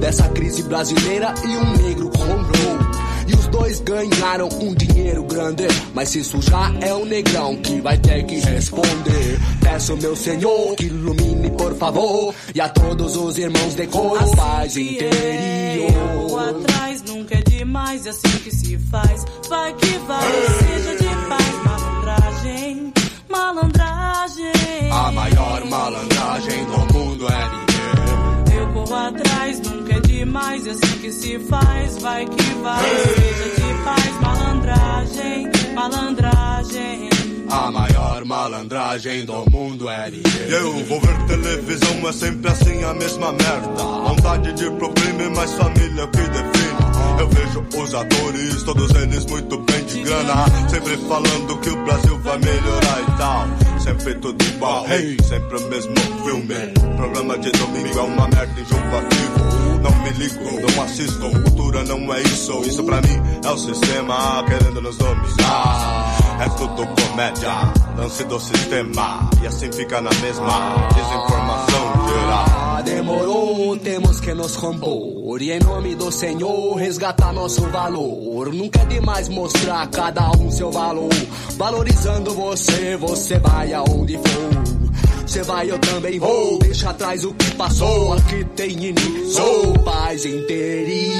[0.00, 2.83] dessa crise brasileira e um negro comprou.
[3.26, 5.64] E os dois ganharam um dinheiro grande.
[5.94, 9.38] Mas se sujar é o negrão que vai ter que responder.
[9.60, 12.34] Peço meu senhor que ilumine, por favor.
[12.54, 16.48] E a todos os irmãos de cor, paz Assim que é, interior.
[16.48, 20.22] atrás, nunca é demais, é assim que se faz, vai que vai.
[20.58, 22.92] Seja de paz, malandragem,
[23.28, 24.90] malandragem.
[24.90, 28.58] A maior malandragem do mundo é viver.
[28.60, 29.83] Eu corro atrás, nunca é
[30.24, 32.82] demais, é assim que se faz, vai que vai.
[32.82, 37.10] Seja de paz, malandragem, malandragem.
[37.50, 40.10] A maior malandragem do mundo é.
[40.10, 43.82] E eu vou ver televisão, é sempre assim a mesma merda.
[44.08, 47.20] Vontade de problema, mas família que define.
[47.20, 50.46] Eu vejo os atores, todos eles muito bem de grana.
[50.68, 53.73] Sempre falando que o Brasil vai melhorar e tal.
[53.84, 56.54] Sempre tudo igual, hey, sempre o mesmo filme.
[56.96, 59.80] Programa de domingo é uma merda enjoativo.
[59.82, 61.30] Não me ligo, não assisto.
[61.42, 62.62] Cultura não é isso.
[62.62, 66.16] Isso pra mim é o sistema querendo nos dominar.
[66.40, 67.52] é tudo comédia,
[67.98, 72.63] lance do sistema, e assim fica na mesma desinformação geral.
[72.84, 78.52] Demorou, temos que nos compor e em nome do Senhor resgatar nosso valor.
[78.52, 81.12] Nunca é demais mostrar cada um seu valor.
[81.56, 84.84] Valorizando você, você vai aonde for.
[85.26, 86.58] Você vai, eu também vou.
[86.58, 88.12] Deixa atrás o que passou.
[88.12, 91.16] Aqui tem início, paz interior.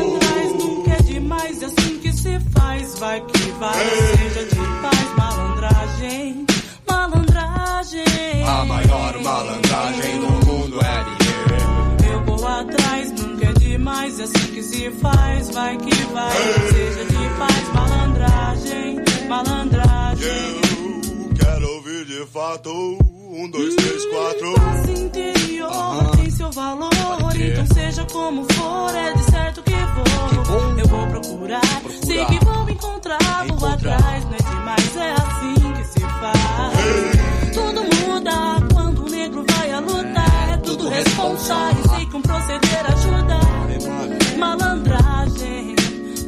[0.00, 2.98] atrás nunca é demais, é assim que se faz.
[2.98, 6.46] Vai que vai, seja de paz, malandragem,
[6.88, 8.44] malandragem.
[8.46, 10.43] A maior malandragem do mundo
[14.14, 15.50] demais, é assim que se faz.
[15.50, 16.30] Vai que vai,
[16.70, 20.60] seja de paz, malandragem, malandragem.
[21.38, 24.54] Quero ouvir de fato, um, dois, três, quatro.
[24.54, 26.90] Paz interior tem seu valor,
[27.34, 30.78] então seja como for, é de certo que vou.
[30.78, 35.84] Eu vou procurar, sei que vou encontrar, vou atrás, não é demais, é assim que
[35.88, 37.54] se faz.
[37.54, 38.32] Tudo muda
[38.72, 43.43] quando o negro vai a lutar, é tudo responsável, sei que um proceder ajuda.
[44.36, 45.74] Malandragem,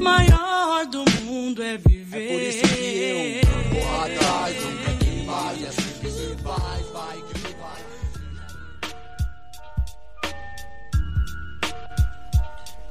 [0.01, 2.17] maior do mundo é viver.
[2.17, 6.87] É por isso que eu vou atrás, nunca é demais, é assim que se faz,
[6.93, 7.83] vai que vai.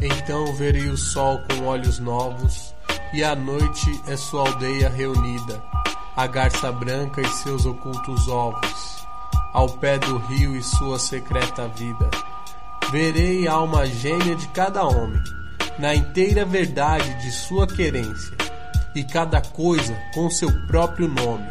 [0.01, 2.74] Então verei o sol com olhos novos,
[3.13, 5.63] e a noite é sua aldeia reunida,
[6.16, 9.07] a garça branca e seus ocultos ovos,
[9.53, 12.09] ao pé do rio e sua secreta vida.
[12.92, 15.22] Verei a alma gêmea de cada homem,
[15.80, 18.36] na inteira verdade de sua querência,
[18.94, 21.50] e cada coisa com seu próprio nome,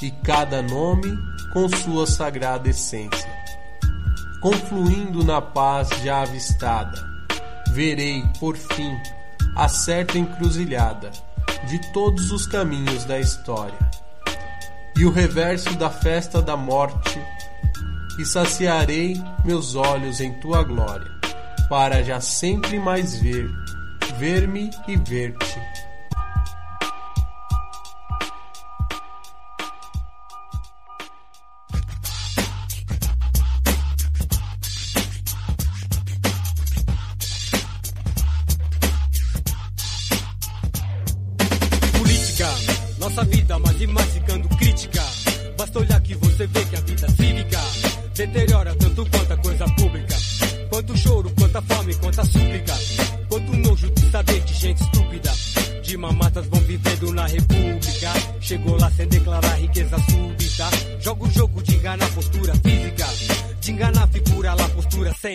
[0.00, 1.18] e cada nome
[1.52, 3.30] com sua sagrada essência.
[4.40, 7.06] Confluindo na paz já avistada,
[7.70, 8.96] verei, por fim,
[9.54, 11.10] a certa encruzilhada
[11.68, 13.78] de todos os caminhos da história.
[14.96, 17.20] E o reverso da festa da morte,
[18.18, 21.10] e saciarei meus olhos em tua glória,
[21.68, 23.50] para já sempre mais ver,
[24.18, 25.71] ver-me e ver-te.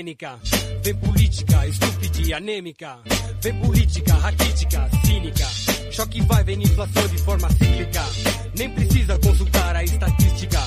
[0.07, 0.39] Cênica.
[0.83, 2.97] Vem política, estúpida e anêmica.
[3.41, 5.45] Vem política, raquítica, cínica.
[5.91, 8.03] Choque vai, vem inflação de forma cíclica.
[8.57, 10.59] Nem precisa consultar a estatística.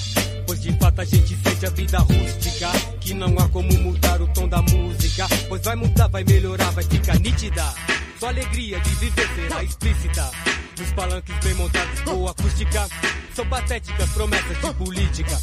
[0.46, 2.68] Pois de fato a gente sente a vida rústica.
[3.00, 5.26] Que não há como mudar o tom da música.
[5.48, 7.64] Pois vai mudar, vai melhorar, vai ficar nítida.
[8.18, 10.30] Sua alegria de viver será explícita.
[10.78, 12.88] Nos palanques bem montados, boa acústica.
[13.34, 15.40] São patéticas promessas de política.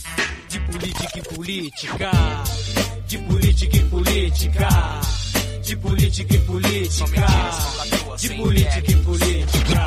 [0.50, 2.12] De política e política.
[3.08, 4.68] De política e política.
[5.64, 7.26] De política e política.
[8.20, 9.86] De política e política.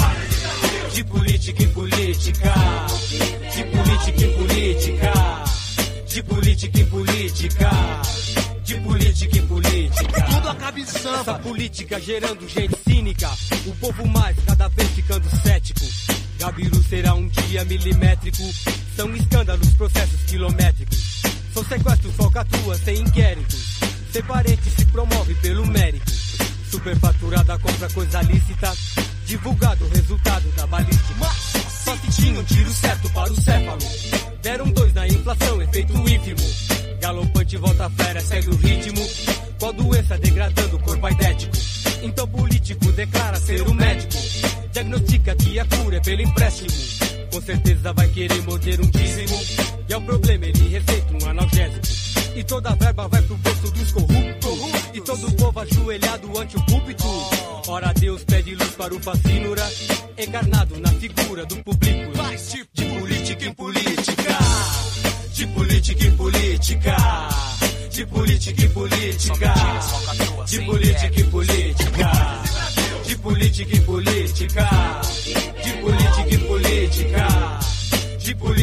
[0.95, 2.55] De política e política.
[3.55, 5.13] De política e política.
[6.09, 7.71] De política e política.
[8.65, 10.23] De política e política.
[10.23, 11.21] Tudo acaba em samba.
[11.21, 13.31] Essa política gerando gente cínica.
[13.67, 15.85] O povo mais cada vez ficando cético.
[16.39, 18.43] Gabiru será um dia milimétrico.
[18.97, 21.21] São escândalos, processos quilométricos.
[21.53, 23.81] São sequestros, falcatrua, sem inquéritos.
[24.13, 26.13] Ser parente se promove pelo mérito.
[26.71, 28.73] Superfaturada compra coisa lícita.
[29.27, 31.27] Divulgado o resultado da balística.
[31.85, 33.81] Só se tinha um tiro certo para o céfalo.
[34.43, 36.41] Deram dois na inflação, efeito ínfimo.
[37.01, 39.09] Galopante volta fera, segue o ritmo.
[39.59, 41.53] Qual doença degradando o corpo aidético?
[42.03, 44.15] Então político declara ser o médico.
[44.73, 46.71] Diagnostica que a cura é pelo empréstimo.
[47.33, 49.41] Com certeza vai querer morder um dízimo.
[49.89, 50.90] E é o problema, ele receita um analgésico.
[50.90, 50.90] E
[52.51, 54.59] toda a verba vai pro bolso dos corruptos.
[54.93, 57.05] E todo o povo ajoelhado ante o púlpito.
[57.69, 59.71] Ora Deus pede luz para o fascínora.
[60.19, 62.11] Encarnado na figura do público.
[62.75, 64.39] De política em política.
[65.33, 66.97] De política em política.
[67.89, 69.55] De política em política.
[70.47, 72.11] De política em política.
[73.07, 73.77] De política em política.
[73.77, 74.80] De política em política.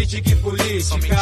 [0.07, 1.17] Política política política.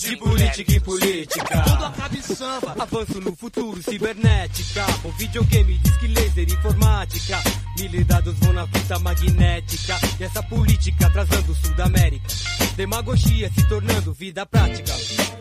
[0.00, 1.62] De política e política.
[1.62, 2.74] Tudo acaba em samba.
[2.78, 4.86] Avanço no futuro, cibernética.
[5.04, 7.38] O videogame diz que laser informática.
[7.78, 9.98] Mil dados vão na fita magnética.
[10.18, 12.26] E essa política atrasando o sul da América.
[12.76, 14.94] Demagogia se tornando vida prática.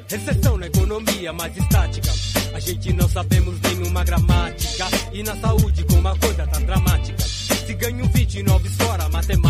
[0.09, 2.11] Recessão na economia mais estática.
[2.53, 4.87] A gente não sabemos nenhuma gramática.
[5.13, 7.23] E na saúde, como a coisa tá dramática.
[7.23, 9.40] Se ganha um 29 fora matemática.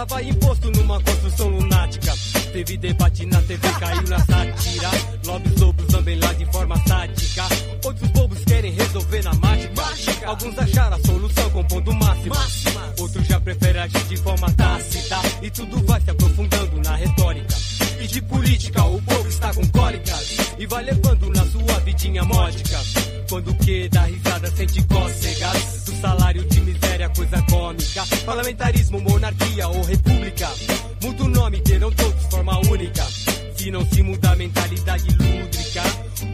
[0.00, 2.14] Lá vai imposto numa construção lunática.
[2.54, 4.90] Teve debate na TV, caiu na sátira.
[5.26, 7.44] Lobbies lobos também lá de forma sádica.
[7.84, 9.82] Outros bobos querem resolver na mágica.
[10.24, 12.36] Alguns acharam a solução compondo máxima.
[12.98, 15.16] Outros já preferem agir de forma tácita.
[15.42, 17.54] E tudo vai se aprofundando na retórica.
[18.00, 20.36] E de política o povo está com cólicas.
[20.58, 22.80] E vai levando na sua vidinha módica.
[23.28, 25.84] Quando que dá risada, sente cócegas.
[25.84, 27.42] Do salário de miséria, coisa
[27.90, 28.24] cômica.
[28.24, 30.48] Parlamentarismo, monarquia ou república.
[31.02, 33.04] Muda o nome, terão todos forma única.
[33.56, 35.82] Se não se muda a mentalidade lúdica,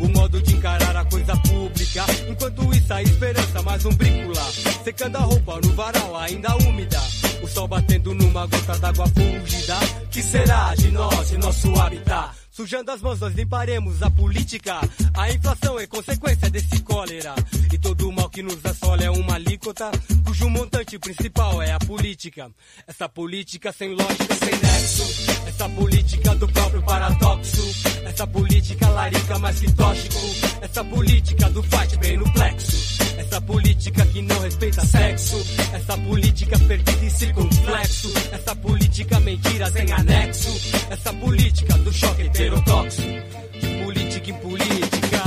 [0.00, 2.04] o modo de encarar a coisa pública.
[2.28, 4.46] Enquanto isso, a esperança mais um brinco lá.
[4.84, 7.00] Secando a roupa no varal, ainda úmida.
[7.42, 9.76] O sol batendo numa gota d'água fúlgida.
[10.10, 12.35] Que será de nós e nosso habitat?
[12.56, 14.80] Sujando as mãos, nós limparemos a política.
[15.12, 17.34] A inflação é consequência desse cólera.
[17.70, 19.90] E todo o mal que nos assola é uma alíquota,
[20.24, 22.50] cujo montante principal é a política.
[22.86, 25.02] Essa política sem lógica, sem nexo.
[25.46, 27.62] Essa política do próprio paradoxo.
[28.06, 30.18] Essa política larica mais que tóxico.
[30.62, 33.05] Essa política do fight bem no plexo.
[33.18, 35.36] Essa política que não respeita sexo.
[35.72, 38.12] Essa política perdida e circunflexo.
[38.32, 40.50] Essa política mentira sem anexo.
[40.90, 43.02] Essa política do choque heterodoxo.
[43.02, 45.22] De política em política.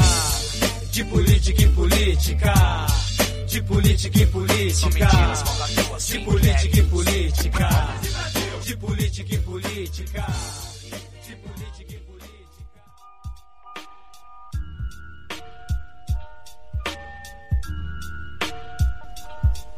[0.92, 2.54] De política em política.
[3.48, 5.08] De política em política.
[6.08, 7.70] De política em política.
[8.64, 10.26] De política em política.
[10.26, 11.79] De política em política.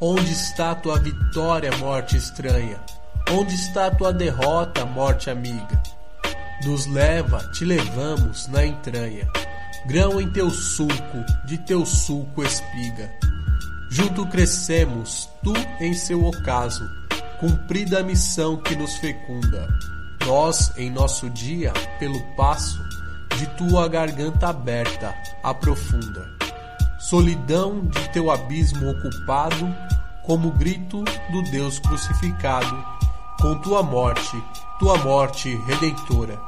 [0.03, 2.79] Onde está tua vitória, morte estranha?
[3.29, 5.79] Onde está tua derrota, morte amiga?
[6.65, 9.27] Nos leva, te levamos na entranha,
[9.85, 13.11] grão em teu sulco, de teu sulco espiga.
[13.91, 16.89] Junto crescemos, tu em seu ocaso,
[17.39, 19.67] cumprida a missão que nos fecunda.
[20.25, 22.83] Nós, em nosso dia, pelo passo
[23.37, 26.40] de tua garganta aberta, aprofunda.
[27.01, 29.67] Solidão de teu abismo ocupado,
[30.21, 32.85] como grito do Deus crucificado,
[33.41, 34.41] com tua morte,
[34.77, 36.39] tua morte redentora.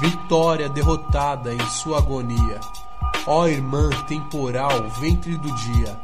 [0.00, 2.60] Vitória derrotada em sua agonia.
[3.24, 5.96] Ó irmã temporal, ventre do dia,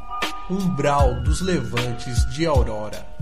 [0.49, 3.14] umbral dos levantes de aurora.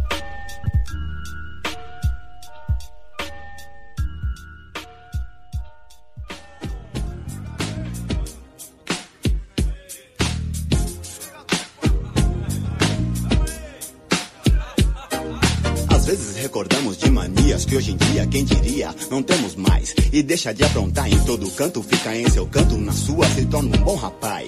[16.15, 19.95] Vezes recordamos de manias que hoje em dia, quem diria, não temos mais.
[20.11, 23.75] E deixa de aprontar em todo canto, fica em seu canto, na sua se torna
[23.75, 24.47] um bom rapaz.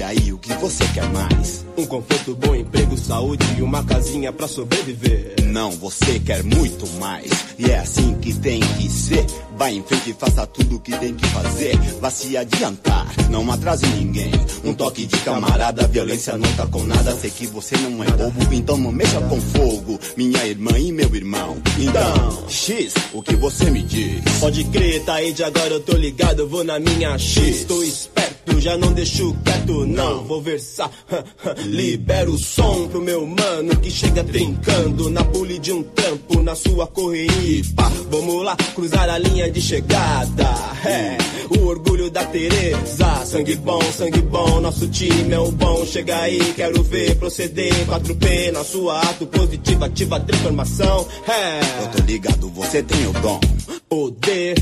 [0.00, 1.66] E aí, o que você quer mais?
[1.76, 5.34] Um conforto, bom emprego, saúde e uma casinha pra sobreviver.
[5.44, 7.30] Não, você quer muito mais.
[7.58, 9.26] E é assim que tem que ser.
[9.58, 11.76] Vai em frente e faça tudo o que tem que fazer.
[12.00, 14.32] Vá se adiantar, não atrase ninguém.
[14.64, 17.14] Um toque de camarada, violência não tá com nada.
[17.16, 20.00] Sei que você não é bobo, então não mexa com fogo.
[20.16, 21.58] Minha irmã e meu irmão.
[21.78, 24.22] Então, X, o que você me diz?
[24.40, 27.64] Pode crer, tá aí de agora eu tô ligado, vou na minha X.
[27.64, 30.24] Tô esperto, já não deixo quieto, não.
[30.24, 30.90] Vou versar,
[31.64, 36.54] libera o som pro meu mano que chega trincando na pule de um trampo na
[36.54, 37.62] sua correria.
[38.10, 40.48] Vamos lá, cruzar a linha de chegada.
[40.84, 41.16] É,
[41.58, 43.24] o orgulho da Tereza.
[43.24, 45.84] Sangue bom, sangue bom, nosso time é o bom.
[45.86, 47.72] Chega aí, quero ver proceder.
[47.86, 51.06] 4P na sua ato positivo, ativa a transformação.
[51.28, 53.40] É, Eu tô ligado, você tem o dom.
[53.88, 54.54] Poder,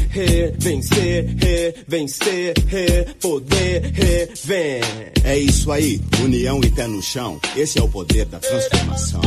[0.59, 4.81] vencer, re, vencer, re, poder, re, vem.
[5.25, 7.41] É isso aí, união e pé no chão.
[7.57, 9.21] Esse é o poder da transformação.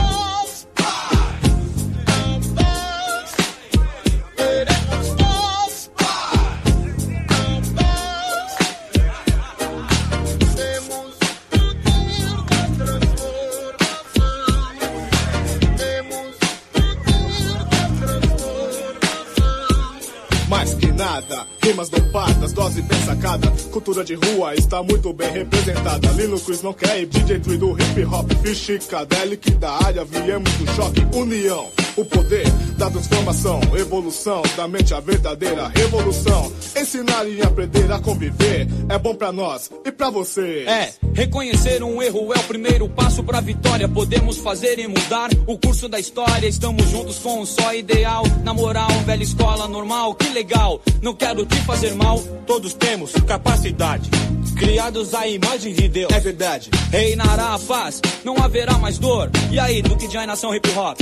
[21.22, 23.52] Que nada, rimas dopadas, dose bem sacada.
[23.72, 26.08] Cultura de rua está muito bem representada.
[26.12, 28.32] Lino Cruz não quer ir, DJ Tree do hip hop.
[28.44, 31.06] Fish Cadelic da área, viemos do choque.
[31.16, 36.52] União, o poder da transformação, evolução da mente, a verdadeira revolução.
[36.76, 40.66] Ensinar e aprender a conviver é bom pra nós e pra você.
[40.68, 43.88] É, reconhecer um erro é o primeiro passo pra vitória.
[43.88, 46.48] Podemos fazer e mudar o curso da história.
[46.48, 48.24] Estamos juntos com um só ideal.
[48.44, 50.82] Na moral, velha escola normal, que legal.
[51.02, 54.10] Não quero te fazer mal, todos temos capacidade.
[54.58, 56.12] Criados à imagem de Deus.
[56.12, 56.70] É verdade.
[56.92, 59.30] Reinará a paz, não haverá mais dor.
[59.52, 61.00] E aí, do que já é nação hip hop?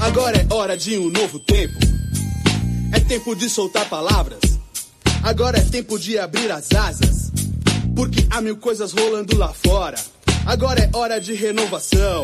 [0.00, 1.78] Agora é hora de um novo tempo.
[2.92, 4.40] É tempo de soltar palavras.
[5.22, 7.30] Agora é tempo de abrir as asas.
[7.94, 9.98] Porque há mil coisas rolando lá fora.
[10.46, 12.22] Agora é hora de renovação.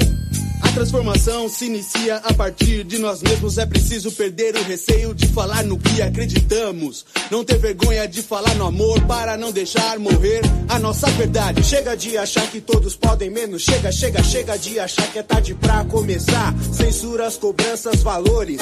[0.76, 3.56] Transformação se inicia a partir de nós mesmos.
[3.56, 7.06] É preciso perder o receio de falar no que acreditamos.
[7.30, 11.64] Não ter vergonha de falar no amor para não deixar morrer a nossa verdade.
[11.64, 13.62] Chega de achar que todos podem menos.
[13.62, 16.54] Chega, chega, chega de achar que é tarde pra começar.
[16.70, 18.60] Censuras, cobranças, valores.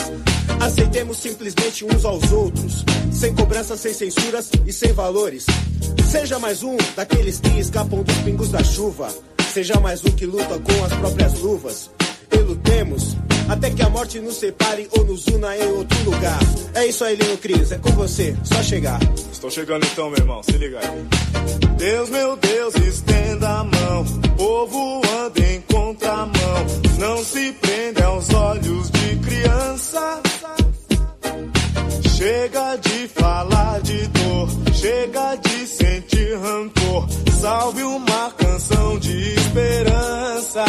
[0.60, 2.84] Aceitemos simplesmente uns aos outros.
[3.12, 5.46] Sem cobranças, sem censuras e sem valores.
[6.08, 9.12] Seja mais um daqueles que escapam dos pingos da chuva.
[9.52, 11.90] Seja mais um que luta com as próprias luvas.
[12.34, 13.16] E lutemos
[13.48, 16.38] até que a morte nos separe ou nos una em outro lugar.
[16.74, 18.98] É isso aí, Lino Cris, é com você, só chegar.
[19.32, 21.06] Estou chegando então, meu irmão, se liga aí.
[21.76, 24.04] Deus, meu Deus, estenda a mão.
[24.36, 26.66] Povo anda em contramão.
[26.98, 30.22] Não se prende aos olhos de criança.
[32.16, 37.06] Chega de falar de dor, chega de sentir rancor.
[37.40, 40.64] Salve uma canção de esperança.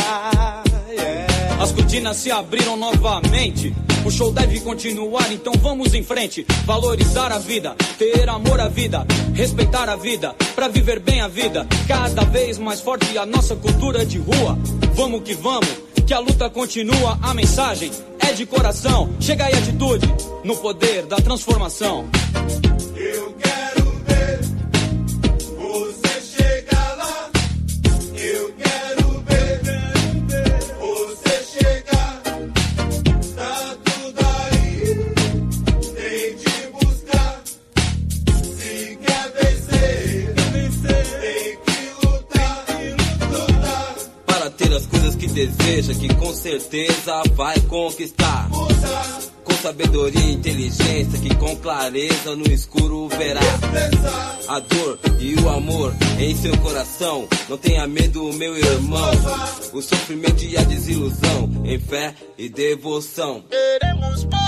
[1.96, 3.74] Cortinas se abriram novamente.
[4.06, 6.46] O show deve continuar, então vamos em frente.
[6.66, 11.66] Valorizar a vida, ter amor à vida, respeitar a vida, pra viver bem a vida.
[11.88, 14.60] Cada vez mais forte a nossa cultura de rua.
[14.94, 15.70] Vamos que vamos,
[16.06, 17.18] que a luta continua.
[17.22, 17.90] A mensagem
[18.20, 19.10] é de coração.
[19.22, 20.06] Chega aí, atitude,
[20.44, 22.10] no poder da transformação.
[22.98, 23.55] Eu quero
[45.48, 48.50] deseja, que com certeza vai conquistar.
[49.44, 53.42] Com sabedoria e inteligência, que com clareza no escuro verá
[54.48, 57.28] a dor e o amor em seu coração.
[57.48, 59.12] Não tenha medo, meu irmão.
[59.74, 63.44] O sofrimento e a desilusão, em fé e devoção.
[63.50, 64.45] Queremos paz.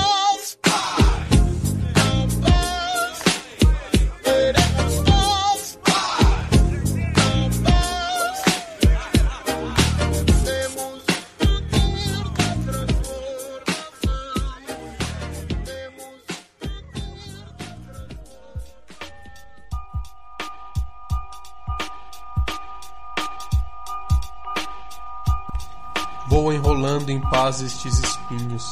[27.07, 28.69] Enrolando em paz estes espinhos,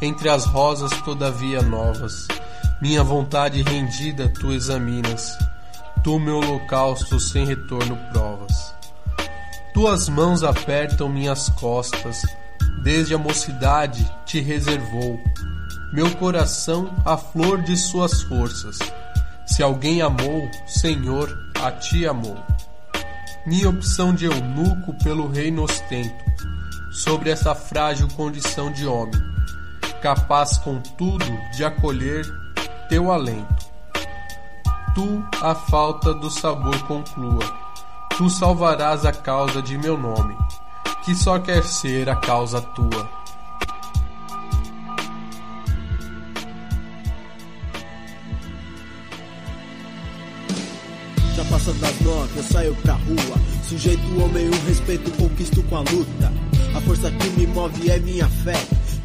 [0.00, 2.26] entre as rosas todavia novas.
[2.80, 5.38] Minha vontade rendida tu examinas,
[6.02, 8.74] tu meu holocausto sem retorno provas.
[9.72, 12.22] Tuas mãos apertam minhas costas,
[12.82, 15.18] desde a mocidade te reservou.
[15.92, 18.78] Meu coração a flor de suas forças.
[19.46, 22.36] Se alguém amou, Senhor, a ti amou.
[23.46, 26.26] Minha opção de eunuco pelo reino ostento
[26.96, 29.20] sobre essa frágil condição de homem,
[30.00, 32.24] capaz contudo de acolher
[32.88, 33.66] teu alento.
[34.94, 37.44] Tu a falta do sabor conclua,
[38.16, 40.34] tu salvarás a causa de meu nome,
[41.04, 43.06] que só quer ser a causa tua.
[51.34, 53.36] Já passando das nove, eu saio pra rua.
[53.62, 56.45] Sujeito homem, o respeito conquisto com a luta.
[56.76, 58.52] A força que me move é minha fé.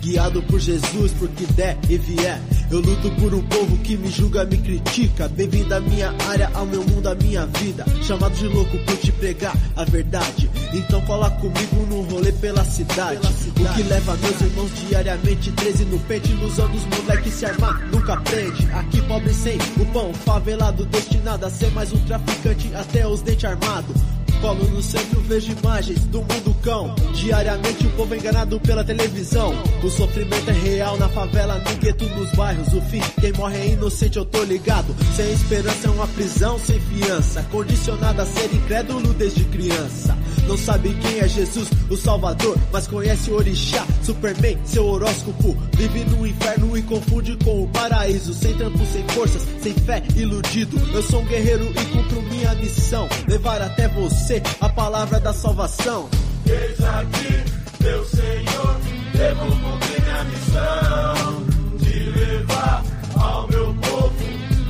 [0.02, 2.38] Guiado por Jesus, porque der e vier.
[2.70, 5.30] Eu luto por um povo que me julga, me critica.
[5.30, 7.86] Bem-vindo à minha área, ao meu mundo, à minha vida.
[8.04, 10.50] Chamado de louco por te pregar a verdade.
[10.74, 13.22] Então cola comigo num rolê pela cidade.
[13.48, 18.16] O que leva meus irmãos diariamente 13 no peito, ilusão dos moleques se armar, nunca
[18.16, 18.68] aprende.
[18.74, 23.46] Aqui pobre sem o pão, favelado destinado a ser mais um traficante até os dentes
[23.46, 23.96] armados.
[24.42, 26.96] Colo no centro, vejo imagens do mundo cão.
[27.14, 29.54] Diariamente o povo é enganado pela televisão.
[29.84, 32.74] O sofrimento é real na favela, no gueto, nos bairros.
[32.74, 34.96] O fim, quem morre é inocente, eu tô ligado.
[35.16, 37.44] Sem esperança é uma prisão sem fiança.
[37.52, 40.18] Condicionado a ser incrédulo desde criança.
[40.48, 45.56] Não sabe quem é Jesus, o Salvador, mas conhece o Orixá, Superman, seu horóscopo.
[45.78, 48.34] Vive no inferno e confunde com o paraíso.
[48.34, 50.82] Sem trampo, sem forças, sem fé, iludido.
[50.94, 56.10] Eu sou um guerreiro e cumpro minha missão: levar até você a palavra da salvação.
[56.46, 58.78] Eis aqui, meu Senhor,
[59.14, 61.44] devo cumprir minha missão
[61.78, 62.84] de levar
[63.16, 64.16] ao meu povo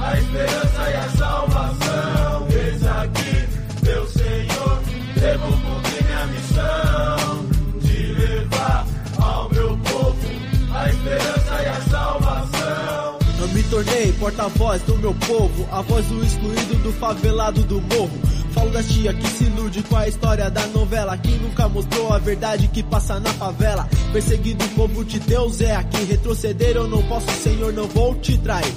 [0.02, 2.48] a esperança e a salvação.
[2.50, 3.48] Eis aqui,
[3.84, 4.82] meu Senhor,
[5.16, 5.71] devo cumprir
[13.72, 18.41] tornei porta-voz do meu povo, a voz do excluído, do favelado, do morro.
[18.62, 21.18] Falo das tia que se ilude com a história da novela.
[21.18, 23.90] Quem nunca mostrou a verdade que passa na favela.
[24.14, 26.04] Perseguido, povo de Deus é aqui.
[26.04, 28.72] Retroceder eu não posso, Senhor, não vou te trair.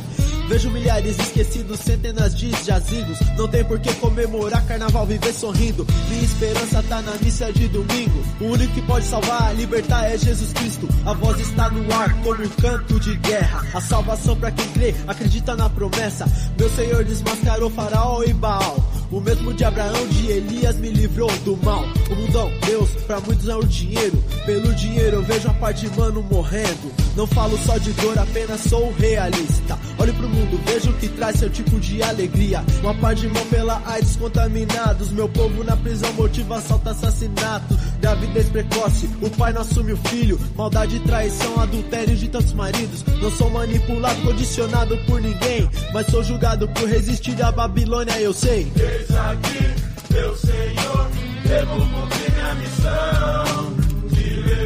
[0.49, 3.18] Vejo milhares esquecidos, centenas de jazidos.
[3.37, 5.87] Não tem por que comemorar carnaval, viver sorrindo.
[6.09, 8.24] Minha esperança tá na missa de domingo.
[8.41, 10.89] O único que pode salvar, libertar é Jesus Cristo.
[11.05, 13.66] A voz está no ar como um canto de guerra.
[13.74, 16.24] A salvação para quem crê, acredita na promessa.
[16.59, 18.82] Meu Senhor desmascarou Faraó e Baal.
[19.11, 21.85] O mesmo de Abraão, de Elias, me livrou do mal.
[22.11, 24.23] O mundão, Deus, pra muitos é o dinheiro.
[24.47, 26.92] Pelo dinheiro eu vejo a parte de mano morrendo.
[27.16, 29.78] Não falo só de dor, apenas sou realista.
[29.99, 32.62] Olhe pro mundo, vejo o que traz seu tipo de alegria.
[32.82, 35.11] Uma parte de mão pela AIDS contaminados.
[35.12, 37.78] Meu povo na prisão motiva assalto, assassinato.
[38.01, 40.38] Gravidez precoce, o pai não assume o filho.
[40.57, 43.03] Maldade, traição, adultério de tantos maridos.
[43.22, 45.70] Não sou manipulado, condicionado por ninguém.
[45.95, 48.70] Mas sou julgado por resistir à Babilônia, eu sei.
[48.76, 51.09] Eis aqui, meu Senhor,
[51.47, 53.74] devo cumprir minha missão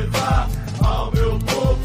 [0.09, 0.48] levar
[0.80, 1.78] ao meu povo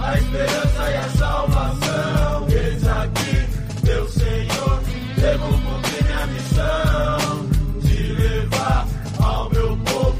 [0.00, 2.48] a esperança e a salvação.
[2.48, 3.46] Eis aqui,
[3.84, 4.82] meu Senhor,
[5.16, 7.46] devo cumprir minha missão
[7.80, 8.86] de levar
[9.18, 10.16] ao meu povo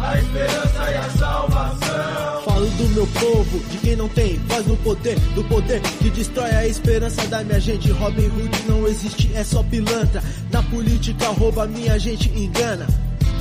[0.00, 2.42] a esperança e a salvação.
[2.44, 6.50] Falo do meu povo, de quem não tem voz no poder, do poder que destrói
[6.50, 7.90] a esperança da minha gente.
[7.90, 10.22] Robin Hood não existe, é só pilantra.
[10.50, 12.86] Na política rouba, minha gente engana.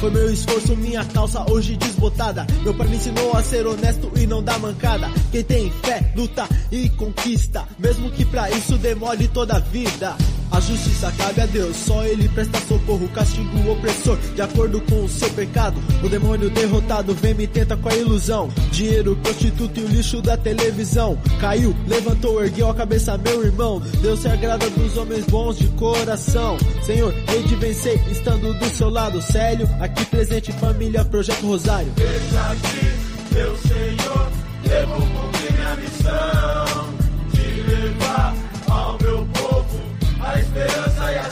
[0.02, 2.48] Foi meu esforço, minha calça hoje desbotada.
[2.64, 5.08] Meu pai me ensinou a ser honesto e não dar mancada.
[5.32, 7.68] Quem tem fé, luta e conquista.
[7.78, 10.18] Mesmo que pra isso demore toda a vida.
[10.52, 15.06] A justiça cabe a Deus, só Ele presta socorro, castigo o opressor, de acordo com
[15.06, 15.82] o seu pecado.
[16.04, 18.50] O demônio derrotado vem me tenta com a ilusão.
[18.70, 21.18] Dinheiro, prostituto e o lixo da televisão.
[21.40, 23.82] Caiu, levantou, ergueu a cabeça, meu irmão.
[24.02, 26.58] Deus se agrada dos homens bons de coração.
[26.86, 29.22] Senhor, hei de vencer, estando do seu lado.
[29.22, 31.94] Célio, aqui presente, família, Projeto Rosário.
[31.98, 34.32] Eis aqui, meu Senhor,
[34.64, 36.71] devo cumprir minha missão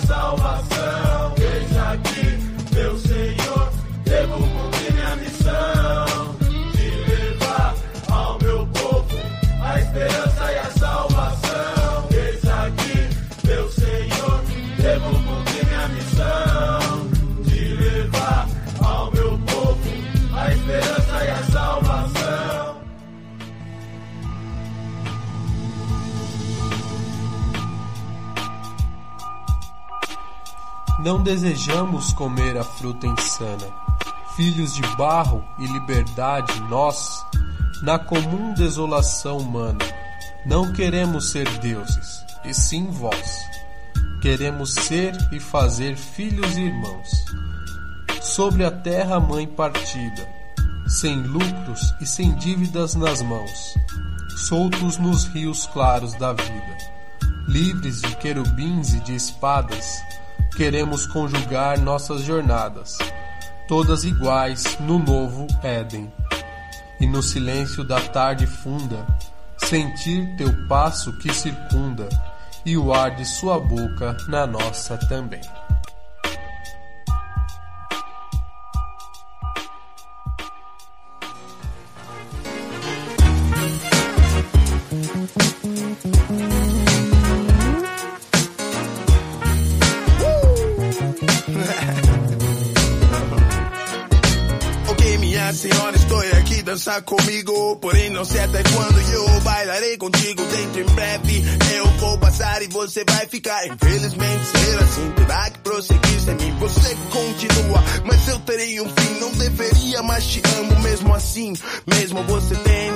[0.09, 1.35] salvação.
[1.37, 2.48] Eis aqui,
[30.99, 33.65] Não desejamos comer a fruta insana.
[34.35, 37.25] Filhos de barro e liberdade, nós,
[37.81, 39.79] na comum desolação humana,
[40.45, 43.45] não queremos ser deuses, e sim vós.
[44.21, 47.25] Queremos ser e fazer filhos e irmãos.
[48.21, 50.27] Sobre a terra mãe partida,
[50.85, 53.75] sem lucros e sem dívidas nas mãos,
[54.35, 56.77] soltos nos rios claros da vida,
[57.47, 60.01] livres de querubins e de espadas,
[60.55, 62.97] queremos conjugar nossas jornadas,
[63.67, 66.11] todas iguais no novo Éden.
[66.99, 69.05] E no silêncio da tarde funda,
[69.57, 72.09] sentir teu passo que circunda,
[72.65, 75.41] e o ar de sua boca na nossa também.
[95.59, 97.75] Senhora, estou aqui dançar comigo.
[97.77, 100.41] Porém, não sei até quando eu bailarei contigo.
[100.45, 101.43] Dentro em breve
[101.75, 103.67] eu vou passar e você vai ficar.
[103.67, 106.55] Infelizmente, ser assim terá que prosseguir sem mim.
[106.59, 109.19] Você continua, mas eu terei um fim.
[109.19, 111.53] Não deveria, mas te amo mesmo assim.
[111.85, 112.88] Mesmo você mal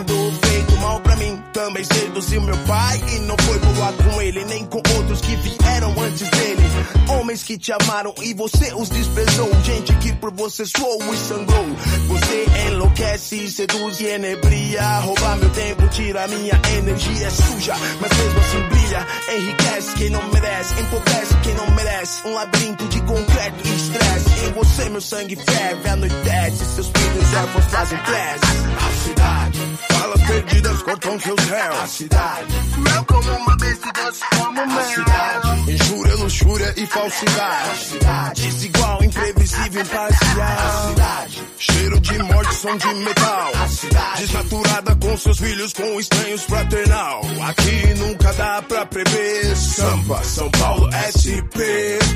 [1.14, 1.42] pra mim.
[1.54, 5.94] Também seduziu meu pai e não foi boa com ele, nem com outros que vieram
[6.00, 6.64] antes dele.
[7.10, 9.50] Homens que te amaram e você os desprezou.
[9.64, 11.66] Gente que por você suou e sangrou.
[12.08, 15.00] Você enlouquece, seduz e enebria.
[15.00, 17.28] Rouba meu tempo, tira minha energia.
[17.28, 19.08] É suja, mas mesmo assim brilha.
[19.38, 22.28] Enriquece quem não merece, empobrece quem não merece.
[22.28, 24.46] Um labirinto de concreto e estresse.
[24.46, 26.66] Em você meu sangue ferve, anoitece.
[26.76, 28.46] Seus filhos órfãos fazem prece.
[28.78, 29.60] A cidade,
[29.94, 31.80] balas perdidas cortam seus réus.
[31.80, 34.80] A cidade, cruel como uma besta e doce como mel.
[34.80, 37.70] A cidade, injúria, luxúria e falsidade.
[37.70, 40.42] A cidade, desigual, imprevisível, imparcial.
[40.42, 43.52] A cidade, cheiro de morte, som de metal.
[43.56, 47.22] A cidade, desnaturada com seus filhos, com estranhos fraternal.
[47.48, 49.56] Aqui nunca dá pra prever.
[49.56, 51.60] Sampa, São Paulo, SP.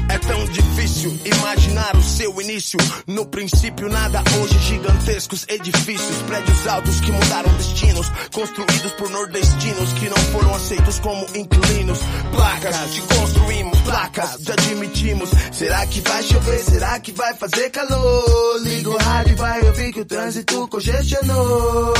[0.10, 2.80] É tão difícil imaginar o seu início.
[3.06, 10.10] No princípio, nada hoje, gigantescos edifícios, prédios altos que mudaram destinos, construídos por nordestinos que
[10.10, 12.00] não foram aceitos como inquilinos.
[12.32, 15.30] Placas de construímos, placas de admitimos.
[15.52, 16.60] Será que vai chover?
[16.60, 18.60] Será que vai fazer calor?
[18.62, 21.94] Liga o rádio e vai ouvir que o trânsito congestionou.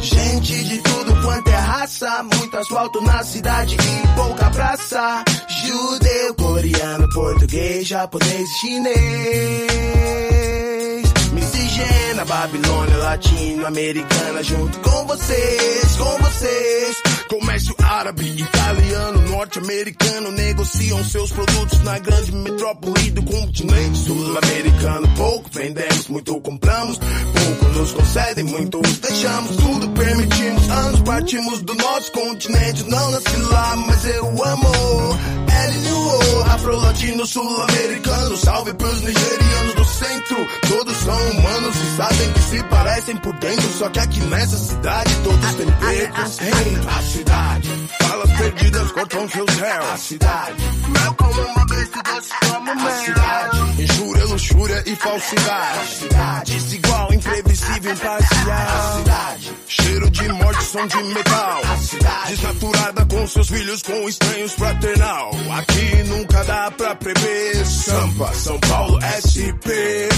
[0.00, 5.24] Gente de tudo quanto é raça, muito asfalto na cidade e pouca praça.
[5.64, 10.61] Judeu, coreano, português, japonês chinês.
[11.52, 17.02] Miscigena, Babilônia, latino-americana, junto com vocês, com vocês.
[17.28, 25.08] Comércio árabe, italiano, norte-americano negociam seus produtos na grande metrópole do continente sul-americano.
[25.16, 30.70] Pouco vendemos, muito compramos, pouco nos concedem, muito deixamos, tudo permitimos.
[30.70, 34.68] Anos partimos do nosso continente, não nasci lá, mas eu amo.
[35.62, 39.71] LUO, afro-latino, sul-americano, salve pros nigerianos
[40.22, 40.46] do centro.
[40.68, 45.14] Todos são humanos e sabem que se parecem por dentro, só que aqui nessa cidade
[45.22, 46.88] todos têm preconceito.
[46.88, 47.68] A cidade,
[48.32, 49.86] perdidas cortam seus réus.
[49.92, 52.86] A cidade, cruel como uma besta doce como mel.
[52.86, 55.78] A cidade, injúria, luxúria e falsidade.
[55.78, 58.52] A cidade, desigual, imprevisível, imparcial.
[58.52, 61.60] A cidade, cheiro de morte, som de metal.
[61.64, 65.30] A cidade, desnaturada com seus filhos, com estranhos fraternal.
[65.58, 67.66] Aqui nunca dá pra prever.
[67.66, 70.08] Sampa, São Paulo, SP.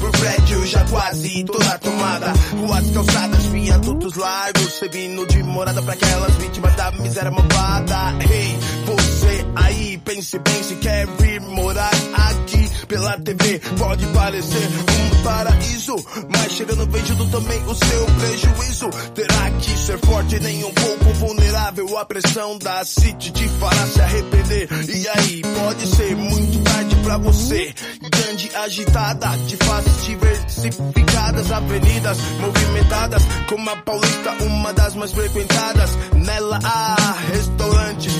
[0.00, 2.32] Por prédio já quase toda tomada.
[2.52, 4.72] Ruas, calçadas, viadutos largos.
[4.78, 8.14] Servindo de morada pra aquelas vítimas da miséria malvada.
[8.22, 15.22] Hey, você aí, pense bem se quer vir morar aqui Pela TV pode parecer um
[15.22, 15.96] paraíso
[16.30, 18.90] Mas chegando vencido também o seu prejuízo.
[19.14, 21.98] Terá que ser forte nem um pouco vulnerável.
[21.98, 24.68] A pressão da City te fará se arrepender.
[24.88, 27.74] E aí, pode ser muito tarde pra você.
[28.10, 33.22] Grande, agitada, de faces diversificadas Avenidas movimentadas.
[33.48, 35.90] Como a Paulista, uma das mais frequentadas.
[36.14, 38.12] Nela há restaurantes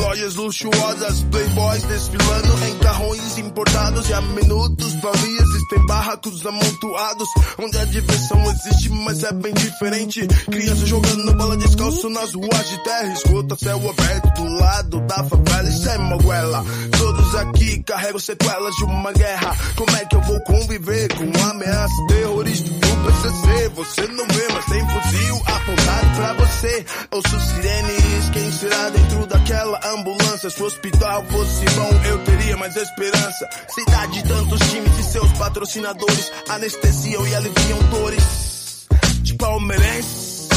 [0.00, 7.28] Lojas luxuosas, playboys desfilando em carrões importados E há minutos vazias existem barracos amontoados
[7.58, 10.26] Onde a diversão existe, mas é bem diferente.
[10.50, 13.12] Crianças jogando bola descalço nas ruas de terra.
[13.12, 16.64] Escuta céu aberto do lado da favela Isso é moguela
[16.98, 19.56] Todos aqui carregam sequelas de uma guerra.
[19.76, 23.68] Como é que eu vou conviver com ameaça terrorista do PCC?
[23.74, 26.86] Você não vê, mas tem fuzil apontado pra você.
[27.12, 30.50] Ouço sirenes, quem será dentro daquela ambulância?
[30.50, 33.48] Se o hospital fosse bom, eu teria mais esperança.
[33.68, 38.86] Cidade de tantos times e seus patrocinadores Anestesiam e aliviam dores.
[39.22, 40.48] De palmeirenses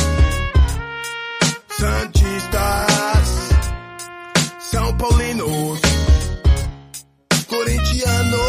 [1.79, 3.49] Santistas
[4.59, 5.79] São Paulinos
[7.47, 8.39] Corintianos.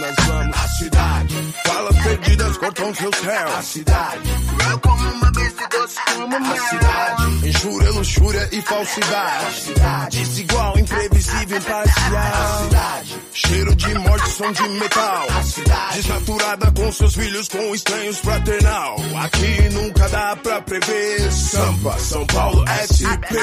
[0.00, 0.56] Nós vamos.
[0.56, 3.54] A cidade, balas perdidas cortam seus réus.
[3.56, 6.52] A cidade, cruel como uma e doce como mel.
[6.52, 9.46] A cidade, injúria, luxúria e falsidade.
[9.46, 12.16] A cidade, desigual, imprevisível, imparcial.
[12.16, 15.26] A cidade, cheiro de morte, som de metal.
[15.38, 18.96] A cidade, desnaturada com seus filhos, com estranhos fraternal.
[19.24, 21.32] Aqui nunca dá pra prever.
[21.32, 23.34] Sampa, São Paulo, SP.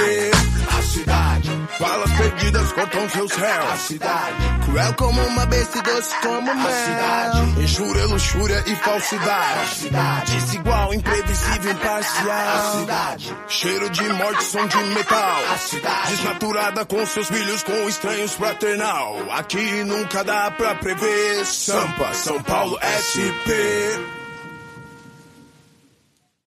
[0.77, 1.49] A cidade,
[1.79, 3.71] Balas perdidas cortam seus réus.
[3.71, 4.35] A cidade.
[4.65, 6.85] Cruel como uma besta e doce como mel.
[6.85, 7.61] cidade.
[7.61, 9.59] Injúria, luxúria e falsidade.
[9.61, 10.35] A cidade.
[10.35, 12.08] Desigual, imprevisível, imparcial.
[12.17, 13.37] A cidade.
[13.47, 15.43] Cheiro de morte, som de metal.
[15.53, 16.15] A cidade.
[16.15, 19.17] Desnaturada com seus filhos, com estranhos fraternal.
[19.31, 21.45] Aqui nunca dá pra prever.
[21.45, 24.18] Sampa, São Paulo, SP.